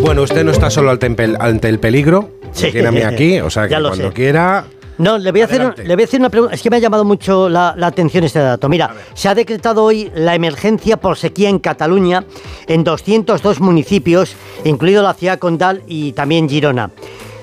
Bueno, 0.00 0.22
usted 0.22 0.42
no 0.42 0.52
está 0.52 0.70
solo 0.70 0.90
ante 0.90 1.68
el, 1.68 1.78
peligro. 1.80 2.30
Sí. 2.52 2.72
Tiene 2.72 2.88
a 2.88 2.92
mí 2.92 3.02
aquí, 3.02 3.40
o 3.40 3.50
sea 3.50 3.64
que 3.68 3.72
Ya 3.72 3.80
lo 3.80 3.90
cuando 3.90 4.08
sé. 4.08 4.14
quiera. 4.14 4.64
No, 4.96 5.18
le 5.18 5.32
voy, 5.32 5.42
a 5.42 5.44
hacer, 5.44 5.74
le 5.86 5.94
voy 5.94 6.04
a 6.04 6.06
hacer 6.06 6.20
una 6.20 6.30
pregunta. 6.30 6.54
Es 6.54 6.62
que 6.62 6.70
me 6.70 6.76
ha 6.76 6.78
llamado 6.78 7.04
mucho 7.04 7.50
la, 7.50 7.74
la 7.76 7.88
atención 7.88 8.24
este 8.24 8.38
dato. 8.38 8.70
Mira, 8.70 8.94
se 9.12 9.28
ha 9.28 9.34
decretado 9.34 9.84
hoy 9.84 10.10
la 10.14 10.34
emergencia 10.34 10.96
por 10.96 11.18
sequía 11.18 11.50
en 11.50 11.58
Cataluña 11.58 12.24
en 12.68 12.84
202 12.84 13.60
municipios, 13.60 14.34
incluido 14.64 15.02
la 15.02 15.12
ciudad 15.12 15.38
condal 15.38 15.82
y 15.86 16.12
también 16.12 16.48
Girona. 16.48 16.90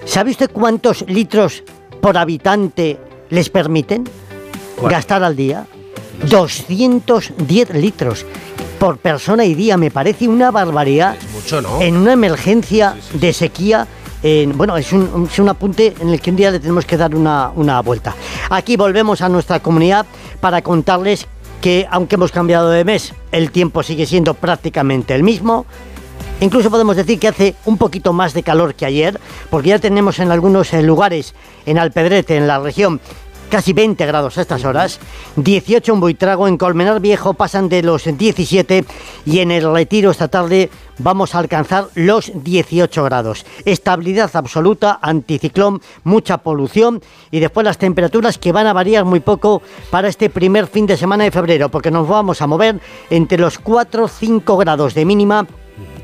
¿Sabe 0.05 0.31
usted 0.31 0.49
cuántos 0.49 1.07
litros 1.07 1.63
por 2.01 2.17
habitante 2.17 2.97
les 3.31 3.49
permiten 3.49 4.03
gastar 4.83 5.23
al 5.23 5.35
día? 5.35 5.65
210 6.29 7.73
litros 7.73 8.25
por 8.79 8.97
persona 8.97 9.45
y 9.45 9.55
día. 9.55 9.77
Me 9.77 9.91
parece 9.91 10.27
una 10.27 10.51
barbaridad. 10.51 11.15
mucho, 11.33 11.61
¿no? 11.61 11.81
En 11.81 11.97
una 11.97 12.13
emergencia 12.13 12.95
de 13.13 13.33
sequía. 13.33 13.87
en- 14.23 14.55
bueno, 14.55 14.77
es 14.77 14.93
un, 14.93 15.09
un- 15.13 15.25
es 15.25 15.39
un 15.39 15.49
apunte 15.49 15.95
en 15.99 16.09
el 16.09 16.21
que 16.21 16.29
un 16.29 16.35
día 16.35 16.51
le 16.51 16.59
tenemos 16.59 16.85
que 16.85 16.95
dar 16.95 17.15
una, 17.15 17.51
una 17.55 17.81
vuelta. 17.81 18.13
Aquí 18.51 18.77
volvemos 18.77 19.21
a 19.23 19.29
nuestra 19.29 19.59
comunidad 19.61 20.05
para 20.39 20.61
contarles 20.61 21.25
que 21.59 21.87
aunque 21.89 22.15
hemos 22.15 22.31
cambiado 22.31 22.69
de 22.69 22.85
mes, 22.85 23.13
el 23.31 23.49
tiempo 23.49 23.81
sigue 23.81 24.05
siendo 24.05 24.35
prácticamente 24.35 25.15
el 25.15 25.23
mismo. 25.23 25.65
Incluso 26.41 26.71
podemos 26.71 26.95
decir 26.95 27.19
que 27.19 27.27
hace 27.27 27.55
un 27.65 27.77
poquito 27.77 28.13
más 28.13 28.33
de 28.33 28.41
calor 28.41 28.73
que 28.73 28.87
ayer, 28.87 29.19
porque 29.51 29.69
ya 29.69 29.79
tenemos 29.79 30.17
en 30.17 30.31
algunos 30.31 30.73
eh, 30.73 30.81
lugares, 30.81 31.35
en 31.67 31.77
Alpedrete, 31.77 32.35
en 32.35 32.47
la 32.47 32.59
región, 32.59 32.99
casi 33.51 33.73
20 33.73 34.03
grados 34.07 34.37
a 34.37 34.41
estas 34.41 34.65
horas, 34.65 34.99
18 35.35 35.93
en 35.93 35.99
Buitrago, 35.99 36.47
en 36.47 36.57
Colmenar 36.57 36.99
Viejo 36.99 37.35
pasan 37.35 37.69
de 37.69 37.83
los 37.83 38.05
17 38.05 38.85
y 39.25 39.39
en 39.39 39.51
el 39.51 39.71
Retiro 39.71 40.09
esta 40.09 40.29
tarde 40.29 40.71
vamos 40.97 41.35
a 41.35 41.39
alcanzar 41.39 41.89
los 41.93 42.31
18 42.33 43.03
grados. 43.03 43.45
Estabilidad 43.65 44.31
absoluta, 44.33 44.97
anticiclón, 44.99 45.79
mucha 46.03 46.39
polución 46.39 47.03
y 47.29 47.39
después 47.39 47.65
las 47.65 47.77
temperaturas 47.77 48.39
que 48.39 48.51
van 48.51 48.65
a 48.65 48.73
variar 48.73 49.05
muy 49.05 49.19
poco 49.19 49.61
para 49.91 50.07
este 50.07 50.31
primer 50.31 50.65
fin 50.65 50.87
de 50.87 50.97
semana 50.97 51.25
de 51.25 51.31
febrero, 51.31 51.69
porque 51.69 51.91
nos 51.91 52.07
vamos 52.07 52.41
a 52.41 52.47
mover 52.47 52.79
entre 53.11 53.37
los 53.37 53.61
4-5 53.61 54.57
grados 54.57 54.95
de 54.95 55.05
mínima 55.05 55.45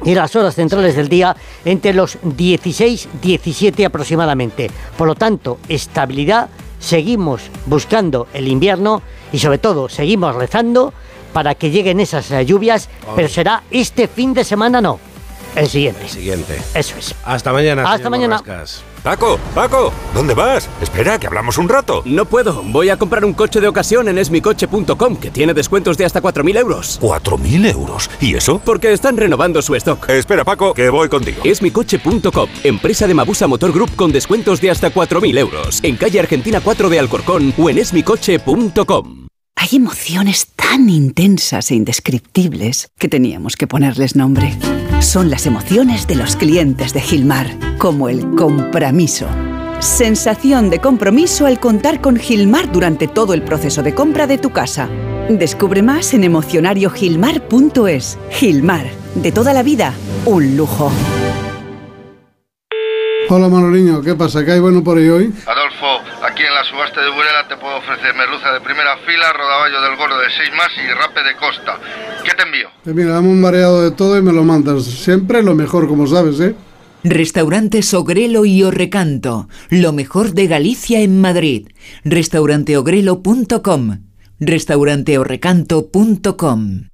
y 0.04 0.16
las 0.16 0.36
horas 0.36 0.56
centrales 0.56 0.96
del 0.96 1.10
día 1.10 1.36
entre 1.66 1.94
los 1.94 2.18
16-17 2.22 3.86
aproximadamente. 3.86 4.70
Por 4.98 5.08
lo 5.08 5.16
tanto, 5.16 5.60
estabilidad, 5.68 6.50
seguimos 6.80 7.42
buscando 7.66 8.28
el 8.34 8.48
invierno 8.48 9.02
y 9.32 9.40
sobre 9.40 9.58
todo 9.58 9.90
seguimos 9.90 10.36
rezando 10.36 10.94
para 11.34 11.56
que 11.56 11.70
lleguen 11.70 12.00
esas 12.00 12.30
lluvias, 12.46 12.90
pero 13.16 13.28
será 13.28 13.64
este 13.72 14.08
fin 14.08 14.34
de 14.34 14.44
semana 14.44 14.82
no, 14.82 15.00
el 15.56 15.68
siguiente. 15.68 16.08
Siguiente. 16.08 16.62
Eso 16.74 16.98
es. 16.98 17.16
Hasta 17.26 17.52
mañana. 17.52 17.92
Hasta 17.92 18.10
mañana. 18.10 18.38
Borrascas. 18.38 18.84
Paco, 19.08 19.40
Paco, 19.56 19.94
¿dónde 20.14 20.34
vas? 20.34 20.70
Espera, 20.82 21.18
que 21.18 21.28
hablamos 21.28 21.58
un 21.58 21.70
rato. 21.70 22.02
No 22.04 22.26
puedo. 22.26 22.62
Voy 22.62 22.90
a 22.90 22.98
comprar 22.98 23.24
un 23.24 23.32
coche 23.32 23.62
de 23.62 23.70
ocasión 23.70 24.10
en 24.10 24.18
esmicoche.com, 24.18 25.16
que 25.16 25.32
tiene 25.32 25.54
descuentos 25.54 25.98
de 25.98 26.04
hasta 26.04 26.22
4.000 26.22 26.58
euros. 26.58 27.00
¿4.000 27.00 27.72
euros? 27.72 28.10
¿Y 28.20 28.36
eso? 28.36 28.60
Porque 28.60 28.92
están 28.92 29.16
renovando 29.16 29.62
su 29.62 29.76
stock. 29.76 30.10
Espera, 30.10 30.44
Paco, 30.44 30.74
que 30.74 30.90
voy 30.90 31.08
contigo. 31.08 31.42
Esmicoche.com, 31.46 32.50
empresa 32.66 33.08
de 33.08 33.14
Mabusa 33.14 33.48
Motor 33.48 33.72
Group 33.72 33.96
con 33.96 34.12
descuentos 34.12 34.60
de 34.60 34.72
hasta 34.72 34.92
4.000 34.92 35.38
euros. 35.38 35.80
En 35.84 35.96
calle 35.96 36.20
Argentina 36.20 36.60
4 36.60 36.90
de 36.90 37.00
Alcorcón 37.00 37.54
o 37.58 37.70
en 37.70 37.78
esmicoche.com. 37.78 39.28
Hay 39.56 39.70
emociones 39.72 40.48
tan 40.54 40.90
intensas 40.90 41.72
e 41.72 41.76
indescriptibles 41.76 42.90
que 43.00 43.08
teníamos 43.08 43.56
que 43.56 43.68
ponerles 43.68 44.18
nombre. 44.18 44.58
Son 45.00 45.30
las 45.30 45.46
emociones 45.46 46.08
de 46.08 46.16
los 46.16 46.36
clientes 46.36 46.92
de 46.92 47.02
Gilmar, 47.02 47.48
como 47.78 48.10
el 48.10 48.36
compromiso. 48.36 49.28
Sensación 49.80 50.72
de 50.72 50.80
compromiso 50.80 51.46
al 51.46 51.60
contar 51.60 52.02
con 52.02 52.18
Gilmar 52.18 52.72
durante 52.72 53.08
todo 53.08 53.36
el 53.36 53.44
proceso 53.44 53.84
de 53.84 53.94
compra 53.94 54.26
de 54.26 54.40
tu 54.40 54.50
casa. 54.50 54.90
Descubre 55.30 55.84
más 55.84 56.16
en 56.16 56.24
emocionariogilmar.es. 56.24 58.18
Gilmar, 58.32 58.88
de 59.16 59.32
toda 59.32 59.54
la 59.54 59.62
vida, 59.62 59.94
un 60.26 60.58
lujo. 60.58 60.92
Hola 63.30 63.50
Manoliño, 63.50 64.02
¿qué 64.02 64.16
pasa? 64.16 64.44
¿Qué 64.44 64.54
hay 64.54 64.60
bueno 64.60 64.84
por 64.84 64.98
ahí 64.98 65.10
hoy? 65.10 65.32
Adolfo, 65.46 66.00
subasta 66.78 67.02
de 67.02 67.10
Burela 67.10 67.48
te 67.48 67.58
puedo 67.58 67.78
ofrecer 67.78 68.14
merluza 68.14 68.54
de 68.54 68.62
primera 68.62 68.96
fila, 68.98 69.34
rodaballo 69.34 69.82
del 69.82 69.96
gordo 69.98 70.20
de 70.20 70.30
6 70.30 70.52
más 70.56 70.70
y 70.78 70.88
rape 70.94 71.24
de 71.24 71.36
costa. 71.36 71.80
¿Qué 72.24 72.36
te 72.36 72.44
envío? 72.44 72.70
Pues 72.84 72.96
mira, 72.96 73.14
dame 73.14 73.30
un 73.30 73.42
mareado 73.42 73.82
de 73.82 73.90
todo 73.90 74.16
y 74.16 74.22
me 74.22 74.32
lo 74.32 74.44
mandas. 74.44 74.84
Siempre 74.84 75.42
lo 75.42 75.56
mejor, 75.56 75.88
como 75.88 76.06
sabes, 76.06 76.40
¿eh? 76.40 76.54
Restaurante 77.04 77.82
Ogrelo 77.96 78.46
y 78.46 78.62
Orrecanto. 78.62 79.50
Lo 79.70 79.92
mejor 79.92 80.34
de 80.34 80.46
Galicia 80.46 81.02
en 81.02 81.20
Madrid. 81.20 81.70
Restauranteogrelo.com. 82.04 84.04
Restauranteorrecanto.com. 84.40 86.90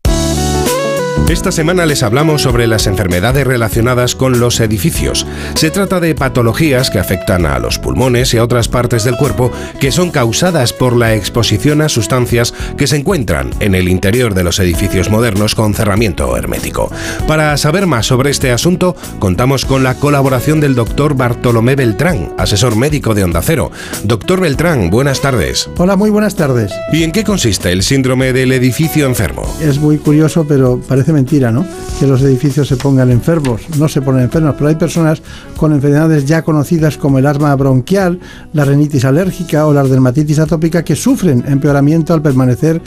Esta 1.29 1.53
semana 1.53 1.85
les 1.85 2.03
hablamos 2.03 2.41
sobre 2.41 2.67
las 2.67 2.85
enfermedades 2.85 3.47
relacionadas 3.47 4.13
con 4.13 4.41
los 4.41 4.59
edificios. 4.59 5.25
Se 5.55 5.71
trata 5.71 6.01
de 6.01 6.15
patologías 6.15 6.91
que 6.91 6.99
afectan 6.99 7.45
a 7.45 7.59
los 7.59 7.79
pulmones 7.79 8.33
y 8.33 8.37
a 8.37 8.43
otras 8.43 8.67
partes 8.67 9.05
del 9.05 9.15
cuerpo 9.15 9.49
que 9.79 9.91
son 9.91 10.11
causadas 10.11 10.73
por 10.73 10.95
la 10.95 11.15
exposición 11.15 11.81
a 11.81 11.87
sustancias 11.87 12.53
que 12.77 12.87
se 12.87 12.97
encuentran 12.97 13.51
en 13.61 13.73
el 13.73 13.87
interior 13.87 14.33
de 14.33 14.43
los 14.43 14.59
edificios 14.59 15.09
modernos 15.09 15.55
con 15.55 15.73
cerramiento 15.73 16.35
hermético. 16.35 16.91
Para 17.25 17.55
saber 17.55 17.87
más 17.87 18.05
sobre 18.05 18.29
este 18.29 18.51
asunto, 18.51 18.95
contamos 19.19 19.63
con 19.65 19.81
la 19.81 19.95
colaboración 19.95 20.59
del 20.59 20.75
doctor 20.75 21.15
Bartolomé 21.15 21.75
Beltrán, 21.75 22.33
asesor 22.37 22.75
médico 22.75 23.15
de 23.15 23.23
Onda 23.23 23.41
Cero. 23.41 23.71
Doctor 24.03 24.41
Beltrán, 24.41 24.89
buenas 24.89 25.21
tardes. 25.21 25.69
Hola, 25.77 25.95
muy 25.95 26.09
buenas 26.09 26.35
tardes. 26.35 26.73
¿Y 26.91 27.03
en 27.03 27.13
qué 27.13 27.23
consiste 27.23 27.71
el 27.71 27.81
síndrome 27.81 28.33
del 28.33 28.51
edificio 28.51 29.07
enfermo? 29.07 29.43
Es 29.61 29.79
muy 29.79 29.97
curioso, 29.97 30.45
pero 30.45 30.79
parece 30.85 31.12
mentira, 31.13 31.51
¿no? 31.51 31.65
Que 31.99 32.07
los 32.07 32.21
edificios 32.21 32.67
se 32.67 32.75
pongan 32.75 33.09
enfermos. 33.11 33.61
No 33.77 33.87
se 33.87 34.01
ponen 34.01 34.23
enfermos, 34.23 34.55
pero 34.57 34.67
hay 34.67 34.75
personas 34.75 35.21
con 35.55 35.71
enfermedades 35.71 36.25
ya 36.25 36.41
conocidas 36.41 36.97
como 36.97 37.19
el 37.19 37.25
asma 37.25 37.55
bronquial, 37.55 38.19
la 38.53 38.65
rinitis 38.65 39.05
alérgica 39.05 39.65
o 39.67 39.73
la 39.73 39.83
dermatitis 39.83 40.39
atópica 40.39 40.83
que 40.83 40.95
sufren 40.95 41.43
empeoramiento 41.47 42.13
al 42.13 42.21
permanecer 42.21 42.81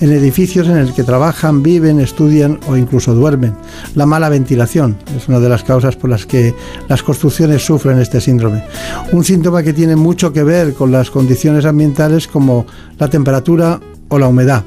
en 0.00 0.12
edificios 0.12 0.68
en 0.68 0.76
el 0.76 0.92
que 0.92 1.04
trabajan, 1.04 1.62
viven, 1.62 2.00
estudian 2.00 2.60
o 2.68 2.76
incluso 2.76 3.14
duermen. 3.14 3.54
La 3.94 4.06
mala 4.06 4.28
ventilación 4.28 4.96
es 5.16 5.28
una 5.28 5.40
de 5.40 5.48
las 5.48 5.64
causas 5.64 5.96
por 5.96 6.10
las 6.10 6.26
que 6.26 6.54
las 6.88 7.02
construcciones 7.02 7.64
sufren 7.64 7.98
este 7.98 8.20
síndrome. 8.20 8.64
Un 9.12 9.24
síntoma 9.24 9.62
que 9.62 9.72
tiene 9.72 9.96
mucho 9.96 10.32
que 10.32 10.42
ver 10.42 10.74
con 10.74 10.92
las 10.92 11.10
condiciones 11.10 11.64
ambientales 11.64 12.28
como 12.28 12.66
la 12.98 13.08
temperatura 13.08 13.80
o 14.08 14.18
la 14.18 14.28
humedad. 14.28 14.64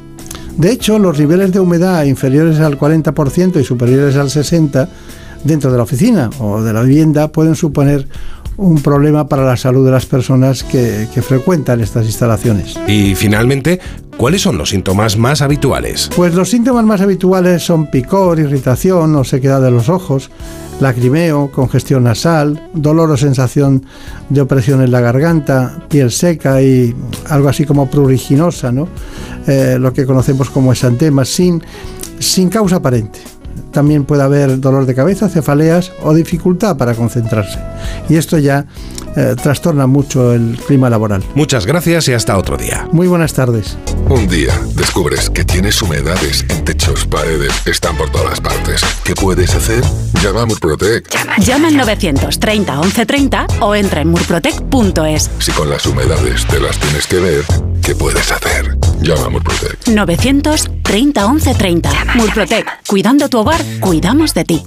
De 0.61 0.71
hecho, 0.71 0.99
los 0.99 1.17
niveles 1.17 1.51
de 1.51 1.59
humedad 1.59 2.03
inferiores 2.03 2.59
al 2.59 2.77
40% 2.77 3.59
y 3.59 3.63
superiores 3.63 4.15
al 4.15 4.27
60% 4.27 4.87
dentro 5.43 5.71
de 5.71 5.77
la 5.77 5.81
oficina 5.81 6.29
o 6.37 6.61
de 6.61 6.71
la 6.71 6.83
vivienda 6.83 7.31
pueden 7.31 7.55
suponer 7.55 8.07
un 8.57 8.79
problema 8.79 9.27
para 9.27 9.43
la 9.43 9.57
salud 9.57 9.83
de 9.83 9.91
las 9.91 10.05
personas 10.05 10.63
que, 10.63 11.07
que 11.11 11.23
frecuentan 11.23 11.81
estas 11.81 12.05
instalaciones. 12.05 12.77
Y 12.87 13.15
finalmente, 13.15 13.79
¿cuáles 14.21 14.43
son 14.43 14.55
los 14.55 14.69
síntomas 14.69 15.17
más 15.17 15.41
habituales? 15.41 16.07
Pues 16.15 16.35
los 16.35 16.51
síntomas 16.51 16.85
más 16.85 17.01
habituales 17.01 17.63
son 17.63 17.87
picor, 17.87 18.39
irritación 18.39 19.15
o 19.15 19.23
sequedad 19.23 19.59
de 19.59 19.71
los 19.71 19.89
ojos, 19.89 20.29
lacrimeo, 20.79 21.49
congestión 21.51 22.03
nasal, 22.03 22.69
dolor 22.71 23.09
o 23.09 23.17
sensación 23.17 23.83
de 24.29 24.41
opresión 24.41 24.83
en 24.83 24.91
la 24.91 25.01
garganta, 25.01 25.75
piel 25.89 26.11
seca 26.11 26.61
y 26.61 26.95
algo 27.31 27.49
así 27.49 27.65
como 27.65 27.89
pruriginosa, 27.89 28.71
¿no? 28.71 28.87
Eh, 29.47 29.77
lo 29.79 29.91
que 29.91 30.05
conocemos 30.05 30.51
como 30.51 30.71
exantema, 30.71 31.25
sin, 31.25 31.63
sin 32.19 32.49
causa 32.49 32.75
aparente. 32.75 33.21
También 33.71 34.05
puede 34.05 34.23
haber 34.23 34.59
dolor 34.59 34.85
de 34.85 34.95
cabeza, 34.95 35.29
cefaleas 35.29 35.91
o 36.03 36.13
dificultad 36.13 36.77
para 36.77 36.93
concentrarse. 36.93 37.59
Y 38.09 38.15
esto 38.15 38.37
ya 38.37 38.65
eh, 39.15 39.35
trastorna 39.41 39.87
mucho 39.87 40.33
el 40.33 40.57
clima 40.67 40.89
laboral. 40.89 41.23
Muchas 41.35 41.65
gracias 41.65 42.07
y 42.07 42.13
hasta 42.13 42.37
otro 42.37 42.57
día. 42.57 42.87
Muy 42.91 43.07
buenas 43.07 43.33
tardes. 43.33 43.77
Un 44.09 44.27
día 44.27 44.53
descubres 44.75 45.29
que 45.29 45.43
tienes 45.43 45.81
humedades 45.81 46.45
en 46.49 46.63
techos, 46.63 47.05
paredes, 47.05 47.51
están 47.65 47.95
por 47.97 48.09
todas 48.09 48.39
partes. 48.39 48.81
¿Qué 49.03 49.15
puedes 49.15 49.53
hacer? 49.55 49.83
Llama 50.21 50.43
a 50.43 50.45
Murprotec. 50.45 51.07
Llama 51.39 51.67
al 51.67 51.77
930 51.77 52.75
1130 52.75 53.47
o 53.61 53.75
entra 53.75 54.01
en 54.01 54.09
murprotec.es. 54.09 55.29
Si 55.39 55.51
con 55.51 55.69
las 55.69 55.85
humedades 55.85 56.45
te 56.47 56.59
las 56.59 56.77
tienes 56.77 57.07
que 57.07 57.19
ver, 57.19 57.43
¿qué 57.81 57.95
puedes 57.95 58.31
hacer? 58.31 58.77
Llama 59.01 59.25
a 59.25 59.29
Murprotec. 59.29 59.87
930 59.87 61.27
1130. 61.27 61.89
Murprotec. 62.15 62.65
Cuidando 62.87 63.29
tu 63.29 63.39
hogar, 63.39 63.59
cuidamos 63.79 64.33
de 64.35 64.45
ti. 64.45 64.63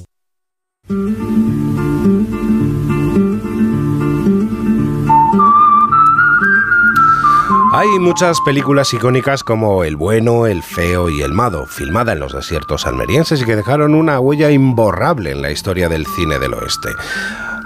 Hay 7.73 7.89
muchas 7.99 8.41
películas 8.41 8.93
icónicas 8.95 9.43
como 9.43 9.85
El 9.85 9.97
bueno, 9.97 10.47
El 10.47 10.63
feo 10.63 11.11
y 11.11 11.23
El 11.23 11.33
mado, 11.33 11.67
filmada 11.67 12.13
en 12.13 12.21
los 12.21 12.33
desiertos 12.33 12.87
almerienses 12.87 13.43
y 13.43 13.45
que 13.45 13.57
dejaron 13.57 13.95
una 13.95 14.21
huella 14.21 14.51
imborrable 14.51 15.33
en 15.33 15.43
la 15.43 15.51
historia 15.51 15.89
del 15.89 16.07
cine 16.07 16.39
del 16.39 16.55
oeste. 16.55 16.91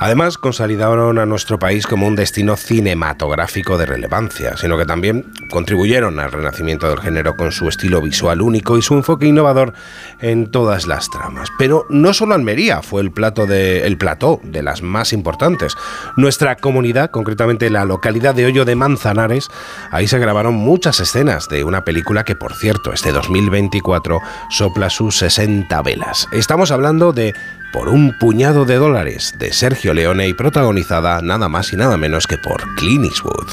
Además, 0.00 0.38
consolidaron 0.38 1.18
a 1.18 1.26
nuestro 1.26 1.58
país 1.58 1.86
como 1.86 2.06
un 2.06 2.14
destino 2.14 2.56
cinematográfico 2.56 3.76
de 3.78 3.86
relevancia, 3.86 4.56
sino 4.56 4.78
que 4.78 4.86
también 4.86 5.32
contribuyeron 5.50 6.20
al 6.20 6.30
renacimiento 6.30 6.88
del 6.88 7.00
género 7.00 7.36
con 7.36 7.50
su 7.50 7.68
estilo 7.68 8.00
visual 8.00 8.40
único 8.40 8.78
y 8.78 8.82
su 8.82 8.94
enfoque 8.94 9.26
innovador 9.26 9.72
en 10.20 10.50
todas 10.52 10.86
las 10.86 11.10
tramas. 11.10 11.48
Pero 11.58 11.84
no 11.90 12.14
solo 12.14 12.34
Almería 12.34 12.80
fue 12.82 13.02
el, 13.02 13.10
plato 13.10 13.46
de, 13.46 13.86
el 13.86 13.98
plató 13.98 14.40
de 14.44 14.62
las 14.62 14.82
más 14.82 15.12
importantes. 15.12 15.74
Nuestra 16.16 16.56
comunidad, 16.56 17.10
concretamente 17.10 17.68
la 17.68 17.84
localidad 17.84 18.36
de 18.36 18.46
Hoyo 18.46 18.64
de 18.64 18.76
Manzanares, 18.76 19.48
ahí 19.90 20.06
se 20.06 20.18
grabaron 20.18 20.54
muchas 20.54 21.00
escenas 21.00 21.48
de 21.48 21.64
una 21.64 21.84
película 21.84 22.24
que, 22.24 22.36
por 22.36 22.54
cierto, 22.54 22.92
este 22.92 23.10
2024 23.10 24.20
sopla 24.50 24.90
sus 24.90 25.18
60 25.18 25.82
velas. 25.82 26.28
Estamos 26.30 26.70
hablando 26.70 27.12
de 27.12 27.34
por 27.72 27.88
un 27.88 28.16
puñado 28.18 28.64
de 28.64 28.76
dólares 28.76 29.34
de 29.38 29.52
Sergio 29.52 29.94
Leone 29.94 30.28
y 30.28 30.34
protagonizada 30.34 31.20
nada 31.22 31.48
más 31.48 31.72
y 31.72 31.76
nada 31.76 31.96
menos 31.96 32.26
que 32.26 32.38
por 32.38 32.62
Clint 32.76 33.04
Eastwood. 33.04 33.48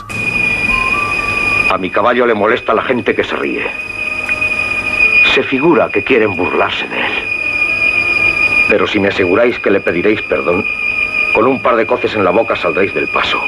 A 1.71 1.77
mi 1.77 1.89
caballo 1.89 2.25
le 2.25 2.33
molesta 2.33 2.73
la 2.73 2.83
gente 2.83 3.15
que 3.15 3.23
se 3.23 3.35
ríe. 3.35 3.65
Se 5.33 5.43
figura 5.43 5.89
que 5.89 6.03
quieren 6.03 6.35
burlarse 6.35 6.87
de 6.87 6.97
él. 6.97 7.13
Pero 8.69 8.87
si 8.87 8.99
me 8.99 9.09
aseguráis 9.09 9.59
que 9.59 9.71
le 9.71 9.81
pediréis 9.81 10.21
perdón, 10.23 10.63
con 11.33 11.47
un 11.47 11.61
par 11.61 11.75
de 11.75 11.85
coces 11.85 12.15
en 12.15 12.23
la 12.23 12.31
boca 12.31 12.55
saldréis 12.55 12.93
del 12.93 13.07
paso. 13.09 13.39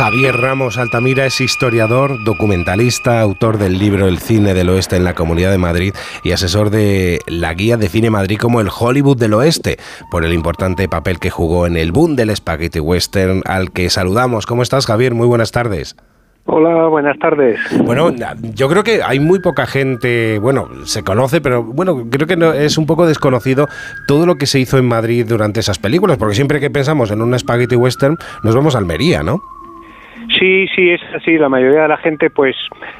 Javier 0.00 0.34
Ramos 0.34 0.78
Altamira 0.78 1.26
es 1.26 1.42
historiador, 1.42 2.24
documentalista, 2.24 3.20
autor 3.20 3.58
del 3.58 3.78
libro 3.78 4.08
El 4.08 4.16
cine 4.16 4.54
del 4.54 4.70
oeste 4.70 4.96
en 4.96 5.04
la 5.04 5.12
Comunidad 5.12 5.50
de 5.50 5.58
Madrid 5.58 5.92
y 6.24 6.32
asesor 6.32 6.70
de 6.70 7.18
la 7.26 7.52
guía 7.52 7.76
Define 7.76 8.08
Madrid 8.08 8.38
como 8.38 8.62
el 8.62 8.70
Hollywood 8.74 9.18
del 9.18 9.34
oeste, 9.34 9.76
por 10.10 10.24
el 10.24 10.32
importante 10.32 10.88
papel 10.88 11.18
que 11.18 11.28
jugó 11.28 11.66
en 11.66 11.76
el 11.76 11.92
boom 11.92 12.16
del 12.16 12.34
spaghetti 12.34 12.80
western 12.80 13.42
al 13.44 13.72
que 13.72 13.90
saludamos. 13.90 14.46
¿Cómo 14.46 14.62
estás, 14.62 14.86
Javier? 14.86 15.12
Muy 15.12 15.26
buenas 15.26 15.52
tardes. 15.52 15.94
Hola, 16.46 16.86
buenas 16.86 17.18
tardes. 17.18 17.60
Bueno, 17.84 18.10
yo 18.54 18.70
creo 18.70 18.82
que 18.82 19.02
hay 19.02 19.20
muy 19.20 19.40
poca 19.40 19.66
gente, 19.66 20.38
bueno, 20.38 20.70
se 20.84 21.02
conoce, 21.02 21.42
pero 21.42 21.62
bueno, 21.62 22.06
creo 22.10 22.26
que 22.26 22.38
no, 22.38 22.54
es 22.54 22.78
un 22.78 22.86
poco 22.86 23.06
desconocido 23.06 23.68
todo 24.08 24.24
lo 24.24 24.36
que 24.36 24.46
se 24.46 24.58
hizo 24.58 24.78
en 24.78 24.88
Madrid 24.88 25.26
durante 25.28 25.60
esas 25.60 25.78
películas, 25.78 26.16
porque 26.16 26.34
siempre 26.34 26.58
que 26.58 26.70
pensamos 26.70 27.10
en 27.10 27.20
un 27.20 27.38
spaghetti 27.38 27.76
western 27.76 28.16
nos 28.42 28.54
vamos 28.54 28.74
a 28.74 28.78
Almería, 28.78 29.22
¿no? 29.22 29.42
Sí, 30.38 30.66
sí, 30.74 30.90
es 30.90 31.00
así. 31.14 31.38
La 31.38 31.48
mayoría 31.48 31.82
de 31.82 31.88
la 31.88 31.96
gente 31.96 32.30
pues 32.30 32.56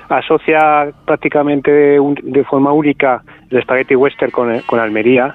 asocia 0.09 0.91
prácticamente 1.05 1.71
de, 1.71 2.45
forma 2.45 2.73
única 2.73 3.23
el 3.51 3.63
spaghetti 3.63 3.95
western 3.95 4.31
con, 4.31 4.59
con 4.61 4.81
Almería, 4.81 5.35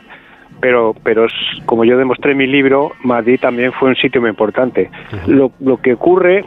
pero, 0.60 0.96
pero 1.04 1.28
como 1.66 1.86
yo 1.86 1.98
demostré 1.98 2.32
en 2.32 2.38
mi 2.38 2.48
libro, 2.48 2.92
Madrid 3.04 3.40
también 3.40 3.72
fue 3.74 3.90
un 3.90 3.96
sitio 3.96 4.22
muy 4.22 4.30
importante. 4.30 4.90
lo, 5.28 5.52
lo 5.60 5.78
que 5.78 5.94
ocurre 5.94 6.46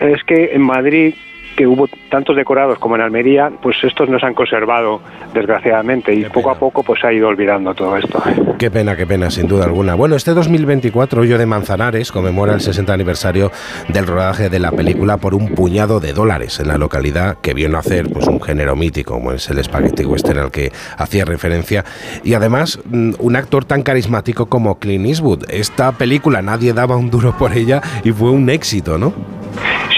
es 0.00 0.22
que 0.24 0.50
en 0.52 0.62
Madrid 0.62 1.14
que 1.56 1.66
hubo 1.66 1.88
tantos 2.10 2.36
decorados 2.36 2.78
como 2.78 2.96
en 2.96 3.02
Almería, 3.02 3.50
pues 3.62 3.76
estos 3.82 4.08
no 4.08 4.18
se 4.18 4.26
han 4.26 4.34
conservado, 4.34 5.00
desgraciadamente, 5.34 6.14
y 6.14 6.24
poco 6.24 6.50
a 6.50 6.54
poco 6.54 6.82
pues 6.82 7.00
se 7.00 7.06
ha 7.06 7.12
ido 7.12 7.28
olvidando 7.28 7.74
todo 7.74 7.96
esto. 7.96 8.22
Qué 8.58 8.70
pena, 8.70 8.96
qué 8.96 9.06
pena, 9.06 9.30
sin 9.30 9.46
duda 9.48 9.64
alguna. 9.64 9.94
Bueno, 9.94 10.16
este 10.16 10.32
2024, 10.32 11.22
Hoyo 11.22 11.38
de 11.38 11.46
Manzanares 11.46 12.12
conmemora 12.12 12.54
el 12.54 12.60
60 12.60 12.92
aniversario 12.92 13.50
del 13.88 14.06
rodaje 14.06 14.48
de 14.48 14.58
la 14.58 14.70
película 14.70 15.16
por 15.16 15.34
un 15.34 15.54
puñado 15.54 16.00
de 16.00 16.12
dólares 16.12 16.60
en 16.60 16.68
la 16.68 16.78
localidad 16.78 17.38
que 17.38 17.54
vio 17.54 17.68
nacer 17.68 18.08
pues, 18.12 18.26
un 18.26 18.40
género 18.40 18.76
mítico, 18.76 19.14
como 19.14 19.32
es 19.32 19.48
el 19.50 19.62
spaghetti 19.62 20.04
western 20.04 20.38
al 20.38 20.50
que 20.50 20.72
hacía 20.96 21.24
referencia, 21.24 21.84
y 22.24 22.34
además 22.34 22.80
mm, 22.84 23.12
un 23.18 23.36
actor 23.36 23.64
tan 23.64 23.82
carismático 23.82 24.46
como 24.46 24.78
Clint 24.78 25.06
Eastwood. 25.06 25.44
Esta 25.50 25.92
película 25.92 26.42
nadie 26.42 26.72
daba 26.72 26.96
un 26.96 27.10
duro 27.10 27.34
por 27.36 27.56
ella 27.56 27.80
y 28.04 28.12
fue 28.12 28.30
un 28.30 28.48
éxito, 28.50 28.98
¿no? 28.98 29.12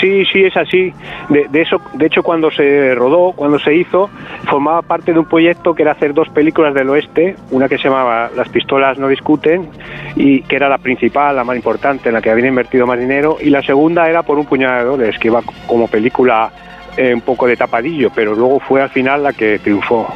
Sí, 0.05 0.23
sí, 0.31 0.45
es 0.45 0.55
así. 0.55 0.93
De, 1.31 1.47
de 1.49 1.63
eso, 1.63 1.81
de 1.95 2.05
hecho, 2.05 2.23
cuando 2.23 2.51
se 2.51 2.95
rodó, 2.95 3.33
cuando 3.33 3.59
se 3.59 3.75
hizo, 3.75 4.11
formaba 4.45 4.83
parte 4.83 5.15
de 5.15 5.19
un 5.19 5.25
proyecto 5.25 5.75
que 5.75 5.81
era 5.81 5.93
hacer 5.93 6.13
dos 6.13 6.29
películas 6.29 6.75
del 6.75 6.91
oeste, 6.91 7.37
una 7.51 7.71
que 7.71 7.79
se 7.79 7.85
llamaba 7.85 8.31
Las 8.37 8.51
pistolas 8.51 8.99
no 8.99 9.09
discuten 9.09 9.71
y 10.15 10.43
que 10.43 10.57
era 10.57 10.69
la 10.69 10.77
principal, 10.77 11.35
la 11.37 11.43
más 11.43 11.57
importante, 11.57 12.11
en 12.11 12.17
la 12.17 12.21
que 12.21 12.29
habían 12.29 12.49
invertido 12.49 12.87
más 12.87 12.99
dinero, 12.99 13.39
y 13.41 13.49
la 13.49 13.63
segunda 13.63 14.07
era 14.07 14.23
por 14.23 14.39
un 14.39 14.45
puñado 14.45 14.77
de 14.77 14.85
dólares, 14.85 15.19
que 15.19 15.29
iba 15.29 15.41
como 15.67 15.89
película 15.89 16.53
eh, 16.99 17.15
un 17.15 17.23
poco 17.23 17.47
de 17.47 17.57
tapadillo, 17.57 18.11
pero 18.15 18.35
luego 18.35 18.61
fue 18.61 18.83
al 18.83 18.91
final 18.91 19.23
la 19.23 19.33
que 19.33 19.59
triunfó 19.59 20.07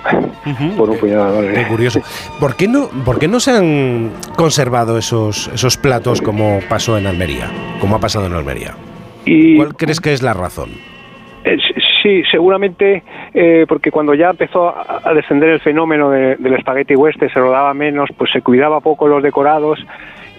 por 0.77 0.90
un 0.90 0.98
puñado 0.98 1.31
de 1.31 1.33
dólares. 1.33 1.59
Qué 1.61 1.66
curioso. 1.66 2.01
¿Por 2.38 2.57
qué 2.57 2.68
no, 2.68 2.88
por 3.07 3.18
qué 3.18 3.27
no 3.27 3.40
se 3.40 3.53
han 3.53 4.11
conservado 4.37 4.98
esos, 4.98 5.48
esos 5.55 5.79
platos 5.79 6.20
como 6.20 6.61
pasó 6.68 6.98
en 6.98 7.07
Almería? 7.07 7.51
Como 7.81 7.96
ha 7.96 8.01
pasado 8.01 8.27
en 8.27 8.35
Almería. 8.35 8.74
Y, 9.29 9.57
¿Cuál 9.57 9.75
crees 9.77 10.01
que 10.01 10.12
es 10.12 10.23
la 10.23 10.33
razón? 10.35 10.71
Eh, 11.45 11.57
Sí, 12.03 12.23
seguramente 12.31 13.03
eh, 13.35 13.67
porque 13.69 13.91
cuando 13.91 14.14
ya 14.14 14.31
empezó 14.31 14.69
a, 14.69 15.12
descender 15.14 15.49
el 15.51 15.61
fenómeno 15.61 16.11
de- 16.11 16.37
del 16.37 16.55
espagueti 16.55 16.95
western, 16.95 17.31
se 17.33 17.41
rodaba 17.41 17.75
menos, 17.75 18.09
pues 18.17 18.31
se 18.31 18.41
cuidaba 18.41 18.81
poco 18.81 19.09
los 19.09 19.21
decorados 19.21 19.85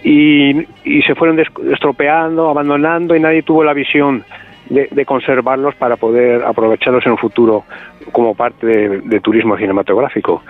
y, 0.04 0.52
y 0.86 1.02
se 1.06 1.16
fueron 1.16 1.38
estropeando, 1.72 2.50
abandonando 2.50 3.14
y 3.16 3.20
nadie 3.20 3.44
tuvo 3.44 3.64
la 3.66 3.74
visión 3.74 4.24
de, 4.70 4.88
de 4.90 5.06
conservarlos 5.06 5.76
para 5.76 5.98
poder 5.98 6.44
aprovecharlos 6.46 7.06
en 7.06 7.12
un 7.12 7.18
futuro 7.18 7.66
como 8.14 8.36
parte 8.36 8.66
de, 8.66 9.02
de 9.02 9.20
turismo 9.20 9.58
cinematográfico. 9.58 10.42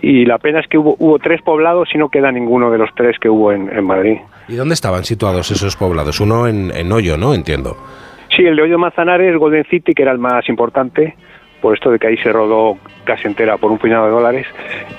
Y 0.00 0.24
la 0.24 0.38
pena 0.38 0.60
es 0.60 0.66
que 0.66 0.78
hubo, 0.78 0.96
hubo 0.98 1.18
tres 1.18 1.42
poblados 1.42 1.90
y 1.94 1.98
no 1.98 2.08
queda 2.08 2.32
ninguno 2.32 2.70
de 2.70 2.78
los 2.78 2.90
tres 2.94 3.18
que 3.18 3.28
hubo 3.28 3.52
en, 3.52 3.70
en 3.70 3.84
Madrid. 3.84 4.16
¿Y 4.48 4.54
dónde 4.54 4.74
estaban 4.74 5.04
situados 5.04 5.50
esos 5.50 5.76
poblados? 5.76 6.20
Uno 6.20 6.46
en, 6.46 6.70
en 6.74 6.92
Hoyo, 6.92 7.16
¿no? 7.16 7.34
Entiendo. 7.34 7.76
Sí, 8.36 8.42
el 8.44 8.56
de 8.56 8.62
Hoyo 8.62 8.78
Manzanares, 8.78 9.36
Golden 9.38 9.64
City, 9.70 9.94
que 9.94 10.02
era 10.02 10.12
el 10.12 10.18
más 10.18 10.48
importante, 10.48 11.14
por 11.62 11.72
esto 11.72 11.90
de 11.90 11.98
que 11.98 12.08
ahí 12.08 12.16
se 12.18 12.30
rodó 12.30 12.76
casi 13.04 13.26
entera 13.26 13.56
por 13.56 13.70
un 13.70 13.78
puñado 13.78 14.04
de 14.04 14.10
dólares. 14.10 14.46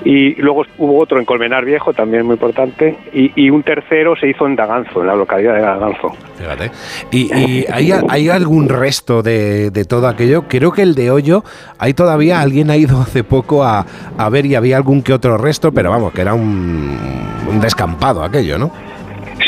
Y 0.04 0.34
luego 0.42 0.66
hubo 0.80 1.00
otro 1.00 1.20
en 1.20 1.26
Colmenar 1.26 1.64
Viejo, 1.64 1.94
también 1.94 2.26
muy 2.26 2.34
importante. 2.34 2.98
Y, 3.14 3.32
y 3.36 3.50
un 3.52 3.62
tercero 3.62 4.16
se 4.16 4.30
hizo 4.30 4.48
en 4.48 4.56
Daganzo, 4.56 5.02
en 5.02 5.08
la 5.08 5.16
localidad 5.16 5.54
de 5.54 5.62
Daganzo. 5.62 6.12
Fíjate. 6.38 6.72
¿Y, 7.12 7.36
y 7.36 7.66
hay, 7.72 7.92
hay 7.92 8.30
algún 8.30 8.68
resto 8.68 9.22
de, 9.22 9.70
de 9.70 9.86
todo 9.86 10.08
aquello? 10.08 10.46
Creo 10.48 10.72
que 10.72 10.82
el 10.82 10.96
de 10.96 11.12
Hoyo, 11.12 11.44
hay 11.78 11.94
todavía, 11.94 12.42
alguien 12.42 12.72
ha 12.72 12.78
ido 12.78 13.00
hace 13.00 13.24
poco 13.24 13.64
a, 13.64 13.86
a 14.18 14.30
ver 14.30 14.48
y 14.48 14.56
había 14.56 14.78
algún 14.78 15.04
que 15.04 15.14
otro 15.14 15.38
resto, 15.38 15.72
pero 15.72 15.92
vamos, 15.92 16.14
que 16.14 16.22
era 16.22 16.34
un, 16.34 16.98
un 17.48 17.60
descampado 17.60 18.24
aquello, 18.24 18.58
¿no? 18.58 18.72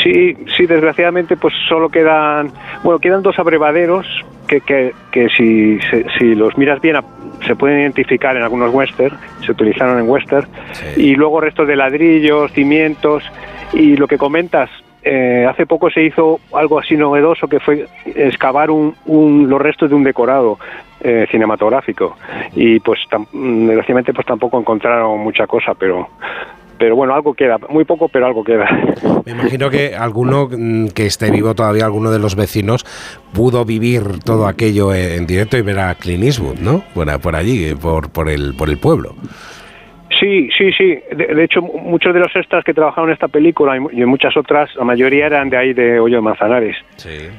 Sí, 0.02 0.36
sí, 0.56 0.66
desgraciadamente 0.66 1.36
pues 1.36 1.54
solo 1.68 1.88
quedan, 1.88 2.50
bueno, 2.82 2.98
quedan 2.98 3.22
dos 3.22 3.38
abrevaderos 3.38 4.06
que, 4.46 4.60
que, 4.60 4.92
que 5.10 5.28
si, 5.30 5.78
se- 5.90 6.06
si 6.18 6.34
los 6.34 6.56
miras 6.58 6.80
bien 6.80 6.96
se 7.46 7.56
pueden 7.56 7.80
identificar 7.80 8.36
en 8.36 8.42
algunos 8.42 8.72
western, 8.72 9.16
se 9.44 9.52
utilizaron 9.52 9.98
en 9.98 10.08
western, 10.08 10.46
y 10.96 11.14
luego 11.14 11.40
restos 11.40 11.66
de 11.68 11.76
ladrillos, 11.76 12.52
cimientos, 12.52 13.22
y 13.72 13.96
lo 13.96 14.06
que 14.06 14.18
comentas, 14.18 14.70
eh, 15.02 15.46
hace 15.48 15.64
poco 15.66 15.90
se 15.90 16.02
hizo 16.02 16.40
algo 16.52 16.78
así 16.78 16.96
novedoso 16.96 17.46
que 17.48 17.60
fue 17.60 17.86
excavar 18.06 18.70
un, 18.70 18.94
un- 19.06 19.48
los 19.48 19.60
restos 19.60 19.88
de 19.90 19.94
un 19.96 20.04
decorado 20.04 20.58
eh, 21.00 21.26
cinematográfico. 21.30 22.16
Y 22.56 22.80
pues 22.80 22.98
tam- 23.10 23.26
desgraciadamente 23.32 24.12
pues 24.12 24.26
tampoco 24.26 24.58
encontraron 24.58 25.20
mucha 25.20 25.46
cosa, 25.46 25.74
pero 25.74 26.08
pero 26.78 26.96
bueno, 26.96 27.14
algo 27.14 27.34
queda, 27.34 27.58
muy 27.68 27.84
poco, 27.84 28.08
pero 28.08 28.26
algo 28.26 28.44
queda. 28.44 28.68
Me 29.26 29.32
imagino 29.32 29.70
que 29.70 29.94
alguno 29.94 30.48
mm, 30.50 30.88
que 30.88 31.06
esté 31.06 31.30
vivo 31.30 31.54
todavía, 31.54 31.84
alguno 31.84 32.10
de 32.10 32.18
los 32.18 32.34
vecinos, 32.34 32.84
pudo 33.32 33.64
vivir 33.64 34.20
todo 34.24 34.46
aquello 34.46 34.94
en 34.94 35.26
directo 35.26 35.56
y 35.56 35.62
ver 35.62 35.78
a 35.80 35.94
Clint 35.94 36.24
Eastwood, 36.24 36.58
¿no? 36.58 36.82
Por, 36.94 37.20
por 37.20 37.36
allí, 37.36 37.74
por, 37.74 38.10
por, 38.10 38.28
el, 38.28 38.54
por 38.54 38.70
el 38.70 38.78
pueblo. 38.78 39.14
Sí, 40.18 40.48
sí, 40.56 40.70
sí. 40.76 40.98
De, 41.14 41.34
de 41.34 41.44
hecho, 41.44 41.60
mu- 41.62 41.78
muchos 41.78 42.12
de 42.14 42.20
los 42.20 42.34
extras 42.34 42.64
que 42.64 42.74
trabajaron 42.74 43.10
en 43.10 43.14
esta 43.14 43.28
película 43.28 43.76
y 43.92 44.00
en 44.02 44.08
muchas 44.08 44.36
otras, 44.36 44.68
la 44.76 44.84
mayoría 44.84 45.26
eran 45.26 45.48
de 45.50 45.56
ahí 45.56 45.72
de 45.74 46.00
Hoyo 46.00 46.16
de 46.16 46.22
Manzanares. 46.22 46.76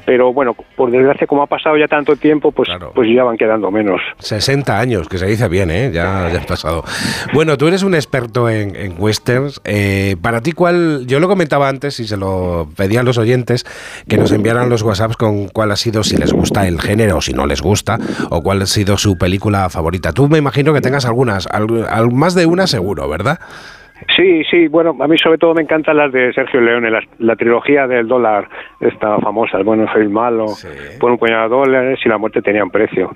Pero 0.05 0.31
bueno, 0.33 0.55
por 0.75 0.91
desgracia, 0.91 1.27
como 1.27 1.43
ha 1.43 1.47
pasado 1.47 1.77
ya 1.77 1.87
tanto 1.87 2.15
tiempo, 2.15 2.51
pues, 2.51 2.69
pues 2.93 3.09
ya 3.13 3.23
van 3.23 3.37
quedando 3.37 3.69
menos. 3.71 3.99
60 4.19 4.79
años, 4.79 5.09
que 5.09 5.17
se 5.17 5.25
dice 5.25 5.47
bien, 5.49 5.71
¿eh? 5.71 5.91
Ya, 5.93 6.29
ya 6.31 6.39
pasado. 6.45 6.83
Bueno, 7.33 7.57
tú 7.57 7.67
eres 7.67 7.83
un 7.83 7.95
experto 7.95 8.49
en, 8.49 8.75
en 8.75 8.95
westerns. 8.97 9.59
Eh, 9.65 10.15
para 10.21 10.41
ti, 10.41 10.51
¿cuál? 10.53 11.05
Yo 11.07 11.19
lo 11.19 11.27
comentaba 11.27 11.67
antes 11.67 11.99
y 11.99 12.07
se 12.07 12.17
lo 12.17 12.69
pedí 12.77 12.97
a 12.97 13.03
los 13.03 13.17
oyentes 13.17 13.65
que 14.07 14.17
nos 14.17 14.31
enviaran 14.31 14.69
los 14.69 14.81
WhatsApps 14.83 15.17
con 15.17 15.47
cuál 15.49 15.71
ha 15.71 15.75
sido, 15.75 16.03
si 16.03 16.17
les 16.17 16.31
gusta 16.33 16.67
el 16.67 16.79
género 16.79 17.17
o 17.17 17.21
si 17.21 17.33
no 17.33 17.45
les 17.45 17.61
gusta, 17.61 17.97
o 18.29 18.41
cuál 18.41 18.61
ha 18.61 18.65
sido 18.65 18.97
su 18.97 19.17
película 19.17 19.69
favorita. 19.69 20.13
Tú 20.13 20.29
me 20.29 20.37
imagino 20.37 20.73
que 20.73 20.81
tengas 20.81 21.05
algunas, 21.05 21.47
al- 21.47 21.85
al- 21.89 22.11
más 22.11 22.35
de 22.35 22.45
una 22.45 22.67
seguro, 22.69 23.09
¿verdad? 23.09 23.39
Sí, 24.15 24.43
sí, 24.49 24.67
bueno, 24.67 24.95
a 24.99 25.07
mí 25.07 25.17
sobre 25.17 25.37
todo 25.37 25.53
me 25.53 25.61
encantan 25.61 25.97
las 25.97 26.11
de 26.11 26.31
Sergio 26.33 26.61
Leone, 26.61 26.89
la, 26.89 27.01
la 27.17 27.35
trilogía 27.35 27.85
del 27.85 28.07
dólar, 28.07 28.47
esta 28.79 29.19
famosa, 29.19 29.57
el 29.57 29.65
bueno, 29.65 29.85
el 29.93 30.09
malo, 30.09 30.45
por 30.99 31.11
un 31.11 31.17
puñado 31.17 31.43
de 31.43 31.49
dólares 31.49 31.99
y 32.03 32.09
la 32.09 32.17
muerte 32.17 32.41
tenía 32.41 32.63
un 32.63 32.71
precio. 32.71 33.11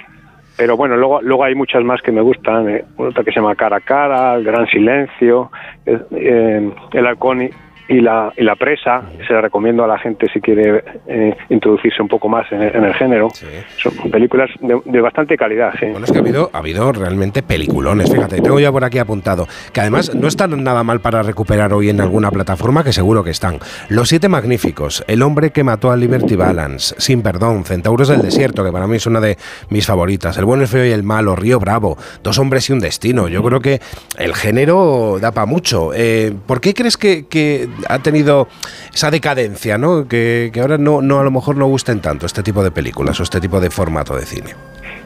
Pero 0.57 0.77
bueno, 0.77 0.95
luego, 0.97 1.21
luego 1.21 1.45
hay 1.45 1.55
muchas 1.55 1.83
más 1.83 2.01
que 2.01 2.11
me 2.11 2.21
gustan, 2.21 2.69
eh, 2.69 2.85
otra 2.97 3.23
que 3.23 3.31
se 3.31 3.39
llama 3.39 3.55
Cara 3.55 3.77
a 3.77 3.81
Cara, 3.81 4.35
El 4.35 4.43
Gran 4.43 4.67
Silencio, 4.67 5.49
eh, 5.85 5.99
eh, 6.11 6.71
El 6.91 7.07
Halcón 7.07 7.49
y, 7.87 7.99
la, 8.01 8.31
y 8.37 8.43
la 8.43 8.55
Presa, 8.55 9.03
se 9.27 9.33
la 9.33 9.41
recomiendo 9.41 9.83
a 9.83 9.87
la 9.87 9.97
gente 9.99 10.27
si 10.33 10.39
quiere 10.41 10.83
eh, 11.07 11.35
introducirse 11.49 12.01
un 12.01 12.07
poco 12.07 12.29
más 12.29 12.49
en, 12.51 12.61
el- 12.61 12.75
en 12.75 12.83
el 12.85 12.93
género. 12.93 13.29
Son 13.77 13.93
películas 14.11 14.49
de, 14.61 14.79
de 14.85 15.01
bastante 15.01 15.35
calidad, 15.37 15.73
sí. 15.79 15.87
Bueno, 15.87 16.05
es 16.05 16.11
que 16.11 16.17
ha 16.17 16.21
habido, 16.21 16.49
ha 16.53 16.57
habido 16.59 16.91
realmente 16.91 17.43
peliculones, 17.43 18.11
fíjate, 18.11 18.41
tengo 18.41 18.59
ya 18.59 18.71
por 18.71 18.83
aquí 18.83 18.97
apuntado, 18.99 19.47
que 19.71 19.81
además 19.81 20.13
no 20.15 20.27
están 20.27 20.63
nada 20.63 20.83
mal 20.83 21.01
para 21.01 21.23
recuperar 21.23 21.73
hoy 21.73 21.89
en 21.89 21.99
alguna 22.01 22.31
plataforma, 22.31 22.83
que 22.83 22.93
seguro 22.93 23.23
que 23.23 23.31
están. 23.31 23.57
Los 23.89 24.09
Siete 24.09 24.29
Magníficos, 24.29 25.03
El 25.07 25.21
hombre 25.21 25.51
que 25.51 25.63
mató 25.63 25.91
a 25.91 25.97
Liberty 25.97 26.35
Balance, 26.35 26.95
Sin 26.99 27.21
Perdón, 27.21 27.65
Centauros 27.65 28.07
del 28.07 28.21
Desierto, 28.21 28.63
que 28.63 28.71
para 28.71 28.87
mí 28.87 28.95
es 28.97 29.05
una 29.07 29.19
de 29.19 29.37
mis 29.69 29.85
favoritas, 29.85 30.37
El 30.37 30.45
bueno, 30.45 30.63
el 30.63 30.69
feo 30.69 30.85
y 30.85 30.91
el 30.91 31.03
malo, 31.03 31.35
Río 31.35 31.59
Bravo, 31.59 31.97
Dos 32.23 32.39
hombres 32.39 32.69
y 32.69 32.73
un 32.73 32.79
destino. 32.79 33.27
Yo 33.27 33.43
creo 33.43 33.59
que 33.59 33.79
el 34.17 34.33
género 34.35 35.17
da 35.19 35.31
para 35.31 35.45
mucho. 35.45 35.91
Eh, 35.93 36.33
¿Por 36.45 36.61
qué 36.61 36.73
crees 36.73 36.97
que, 36.97 37.25
que 37.27 37.67
ha 37.89 37.99
tenido 37.99 38.47
esa 38.93 39.09
decadencia, 39.11 39.77
¿no? 39.77 40.07
Que, 40.07 40.49
que 40.53 40.59
ahora 40.61 40.77
no, 40.77 41.01
no, 41.01 41.19
a 41.19 41.23
lo 41.23 41.31
mejor 41.31 41.57
no 41.57 41.65
gusten 41.67 42.01
tanto 42.01 42.25
este 42.25 42.43
tipo 42.43 42.63
de 42.63 42.71
películas 42.71 43.19
o 43.19 43.23
este 43.23 43.39
tipo 43.41 43.59
de 43.59 43.69
formato 43.69 44.15
de 44.15 44.21
cine. 44.25 44.51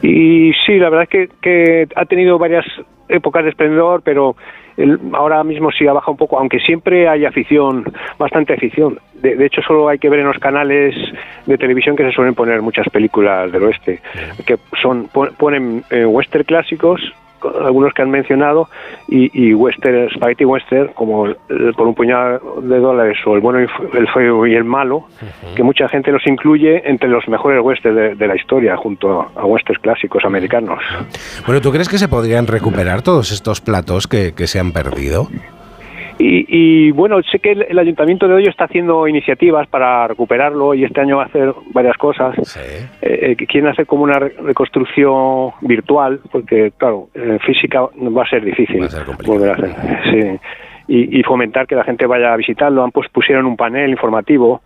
Y 0.02 0.52
sí, 0.66 0.78
la 0.78 0.90
verdad 0.90 1.04
es 1.04 1.08
que, 1.08 1.28
que 1.42 1.88
ha 1.96 2.04
tenido 2.04 2.38
varias 2.38 2.64
épocas 3.08 3.42
de 3.42 3.50
esplendor, 3.50 4.02
pero 4.04 4.36
el- 4.76 5.00
ahora 5.14 5.42
mismo 5.42 5.72
sí 5.72 5.86
ha 5.88 5.92
bajado 5.92 6.12
un 6.12 6.18
poco, 6.18 6.38
aunque 6.38 6.60
siempre 6.60 7.08
hay 7.08 7.24
afición, 7.24 7.84
bastante 8.18 8.52
afición. 8.54 9.00
De, 9.14 9.34
de 9.34 9.46
hecho, 9.46 9.60
solo 9.62 9.88
hay 9.88 9.98
que 9.98 10.08
ver 10.08 10.20
en 10.20 10.26
los 10.26 10.38
canales 10.38 10.94
de 11.46 11.58
televisión 11.58 11.96
que 11.96 12.04
se 12.04 12.12
suelen 12.12 12.34
poner 12.36 12.62
muchas 12.62 12.88
películas 12.90 13.50
del 13.50 13.64
oeste, 13.64 14.00
que 14.46 14.56
son 14.80 15.08
pon- 15.08 15.30
ponen 15.36 15.82
eh, 15.90 16.04
western 16.04 16.44
clásicos, 16.44 17.00
co- 17.00 17.27
algunos 17.64 17.92
que 17.94 18.02
han 18.02 18.10
mencionado, 18.10 18.68
y, 19.08 19.30
y 19.32 19.54
western, 19.54 20.08
spaghetti 20.10 20.44
western, 20.44 20.88
como 20.94 21.26
el- 21.26 21.36
el 21.48 21.74
por 21.74 21.86
un 21.86 21.94
puñado 21.94 22.60
de 22.62 22.78
dólares 22.78 23.16
o 23.26 23.34
el 23.34 23.40
bueno, 23.40 23.60
y 23.60 23.66
el 23.96 24.08
feo 24.08 24.46
y 24.46 24.54
el 24.54 24.64
malo, 24.64 25.04
que 25.56 25.62
mucha 25.62 25.88
gente 25.88 26.10
los 26.12 26.26
incluye 26.26 26.88
entre 26.90 27.08
los 27.08 27.26
mejores 27.28 27.60
westerns 27.62 27.96
de, 27.96 28.14
de 28.14 28.26
la 28.26 28.36
historia, 28.36 28.76
junto 28.76 29.20
a, 29.20 29.28
a 29.40 29.44
westerns 29.44 29.80
clásicos 29.82 30.24
americanos. 30.24 30.80
Bueno, 31.46 31.60
¿tú 31.60 31.70
crees 31.70 31.88
que 31.88 31.98
se 31.98 32.08
podrían 32.08 32.46
recuperar 32.46 33.02
todos 33.02 33.30
estos 33.32 33.60
platos 33.60 34.06
que, 34.06 34.32
que 34.34 34.46
se 34.46 34.58
han 34.60 34.72
perdido? 34.72 35.28
Y, 36.18 36.46
y, 36.48 36.90
bueno, 36.90 37.22
sé 37.22 37.38
que 37.38 37.52
el, 37.52 37.62
el 37.68 37.78
Ayuntamiento 37.78 38.26
de 38.26 38.34
Hoyo 38.34 38.50
está 38.50 38.64
haciendo 38.64 39.06
iniciativas 39.06 39.68
para 39.68 40.08
recuperarlo 40.08 40.74
y 40.74 40.84
este 40.84 41.00
año 41.00 41.18
va 41.18 41.24
a 41.24 41.26
hacer 41.26 41.54
varias 41.72 41.96
cosas. 41.96 42.34
Eh, 43.02 43.30
eh, 43.30 43.36
que 43.36 43.46
quieren 43.46 43.70
hacer 43.70 43.86
como 43.86 44.02
una 44.02 44.18
re- 44.18 44.34
reconstrucción 44.42 45.52
virtual, 45.60 46.20
porque 46.32 46.72
claro, 46.76 47.08
en 47.14 47.38
física 47.40 47.82
va 47.82 48.22
a 48.22 48.28
ser 48.28 48.44
difícil 48.44 48.86
volver 49.24 49.50
a 49.50 49.54
hacer. 49.54 49.70
Sí. 50.10 50.40
Y, 50.90 51.20
y 51.20 51.22
fomentar 51.22 51.66
que 51.66 51.74
la 51.74 51.84
gente 51.84 52.06
vaya 52.06 52.32
a 52.32 52.36
visitarlo. 52.36 52.82
Han 52.82 52.90
pues 52.90 53.08
pusieron 53.10 53.44
un 53.46 53.56
panel 53.56 53.90
informativo 53.90 54.62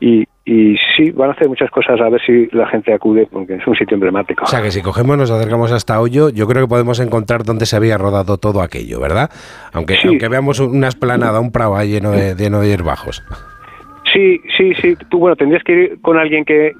y, 0.00 0.24
y 0.48 0.76
sí, 0.96 1.10
van 1.10 1.30
a 1.30 1.32
hacer 1.32 1.48
muchas 1.48 1.68
cosas 1.72 2.00
a 2.00 2.08
ver 2.08 2.20
si 2.24 2.46
la 2.52 2.68
gente 2.68 2.94
acude, 2.94 3.26
porque 3.30 3.54
es 3.54 3.66
un 3.66 3.74
sitio 3.74 3.96
emblemático. 3.96 4.44
O 4.44 4.46
sea, 4.46 4.62
que 4.62 4.70
si 4.70 4.80
cogemos, 4.80 5.18
nos 5.18 5.28
acercamos 5.28 5.72
hasta 5.72 6.00
Hoyo, 6.00 6.30
yo 6.30 6.46
creo 6.46 6.62
que 6.62 6.68
podemos 6.68 7.00
encontrar 7.00 7.42
dónde 7.42 7.66
se 7.66 7.74
había 7.74 7.98
rodado 7.98 8.38
todo 8.38 8.62
aquello, 8.62 9.00
¿verdad? 9.00 9.28
Aunque, 9.72 9.98
aunque 10.04 10.28
veamos 10.28 10.60
una 10.60 10.86
esplanada, 10.86 11.40
un 11.40 11.50
prado 11.50 11.74
ahí 11.74 11.90
lleno 11.90 12.12
de, 12.12 12.36
lleno 12.36 12.60
de 12.60 12.68
hierbajos. 12.68 13.24
Sí, 14.12 14.40
sí, 14.56 14.72
sí. 14.74 14.94
Tú, 15.10 15.18
bueno, 15.18 15.34
tendrías 15.34 15.64
que 15.64 15.72
ir 15.72 16.00
con 16.00 16.16
alguien 16.16 16.44
que, 16.44 16.74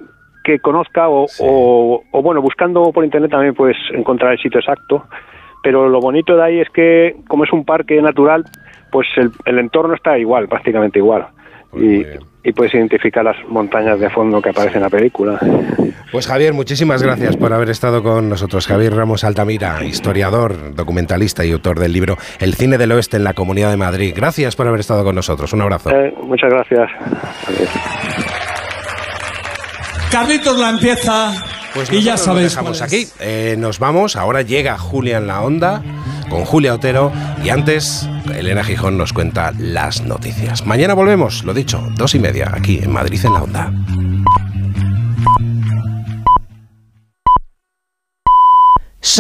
que 0.45 0.61
conozca 0.61 1.09
o, 1.09 1.27
o, 1.41 2.05
o, 2.09 2.23
bueno, 2.23 2.41
buscando 2.41 2.93
por 2.93 3.05
internet 3.05 3.33
también 3.33 3.55
puedes 3.55 3.77
encontrar 3.93 4.31
el 4.31 4.39
sitio 4.39 4.61
exacto. 4.61 5.07
Pero 5.65 5.89
lo 5.89 5.99
bonito 5.99 6.37
de 6.37 6.45
ahí 6.45 6.61
es 6.61 6.71
que, 6.71 7.17
como 7.27 7.43
es 7.43 7.53
un 7.53 7.65
parque 7.65 8.01
natural, 8.01 8.45
pues 8.93 9.09
el, 9.17 9.33
el 9.45 9.59
entorno 9.59 9.95
está 9.95 10.17
igual, 10.17 10.47
prácticamente 10.47 11.01
igual. 11.01 11.27
Y, 11.77 12.05
y 12.43 12.53
puedes 12.53 12.75
identificar 12.75 13.25
las 13.25 13.37
montañas 13.49 13.99
de 13.99 14.09
fondo 14.11 14.41
que 14.41 14.51
aparecen 14.51 14.77
en 14.77 14.83
la 14.83 14.91
película. 14.91 15.39
Pues 16.13 16.29
Javier, 16.29 16.55
muchísimas 16.55 17.03
gracias 17.03 17.37
por 17.37 17.53
haber 17.53 17.71
estado 17.71 18.03
con 18.03 18.29
nosotros. 18.29 18.67
Javier 18.67 18.95
Ramos 18.95 19.25
Altamira, 19.25 19.85
historiador, 19.85 20.75
documentalista 20.75 21.45
y 21.45 21.51
autor 21.51 21.81
del 21.81 21.93
libro 21.93 22.17
El 22.39 22.55
cine 22.55 22.79
del 22.79 22.93
oeste 22.93 23.17
en 23.17 23.25
la 23.25 23.35
Comunidad 23.35 23.71
de 23.71 23.77
Madrid. 23.77 24.15
Gracias 24.17 24.55
por 24.55 24.69
haber 24.69 24.81
estado 24.81 25.03
con 25.03 25.17
nosotros. 25.17 25.53
Un 25.53 25.63
abrazo. 25.63 25.91
Eh, 25.91 26.15
muchas 26.23 26.51
gracias. 26.51 26.89
Carlitos 30.13 30.59
la 30.59 30.71
empieza 30.71 31.33
Pues 31.75 31.93
y 31.93 32.01
ya 32.01 32.13
lo 32.13 32.19
sabéis 32.19 32.51
dejamos 32.51 32.81
aquí. 32.81 33.07
Eh, 33.21 33.57
nos 33.59 33.81
vamos. 33.81 34.15
Ahora 34.15 34.43
llega 34.43 34.79
Julia 34.79 35.19
en 35.19 35.27
la 35.27 35.43
onda 35.43 35.83
con 36.29 36.45
Julia 36.45 36.75
Otero 36.75 37.13
y 37.45 37.51
antes 37.51 38.09
Elena 38.35 38.65
Gijón 38.65 38.99
nos 38.99 39.13
cuenta 39.13 39.53
las 39.59 40.03
noticias. 40.03 40.67
Mañana 40.67 40.95
volvemos, 40.95 41.45
lo 41.45 41.55
dicho, 41.55 41.89
dos 41.97 42.15
y 42.15 42.19
media 42.19 42.51
aquí 42.53 42.81
en 42.83 42.93
Madrid 42.93 43.21
en 43.25 43.33
la 43.33 43.43
onda. 43.43 43.73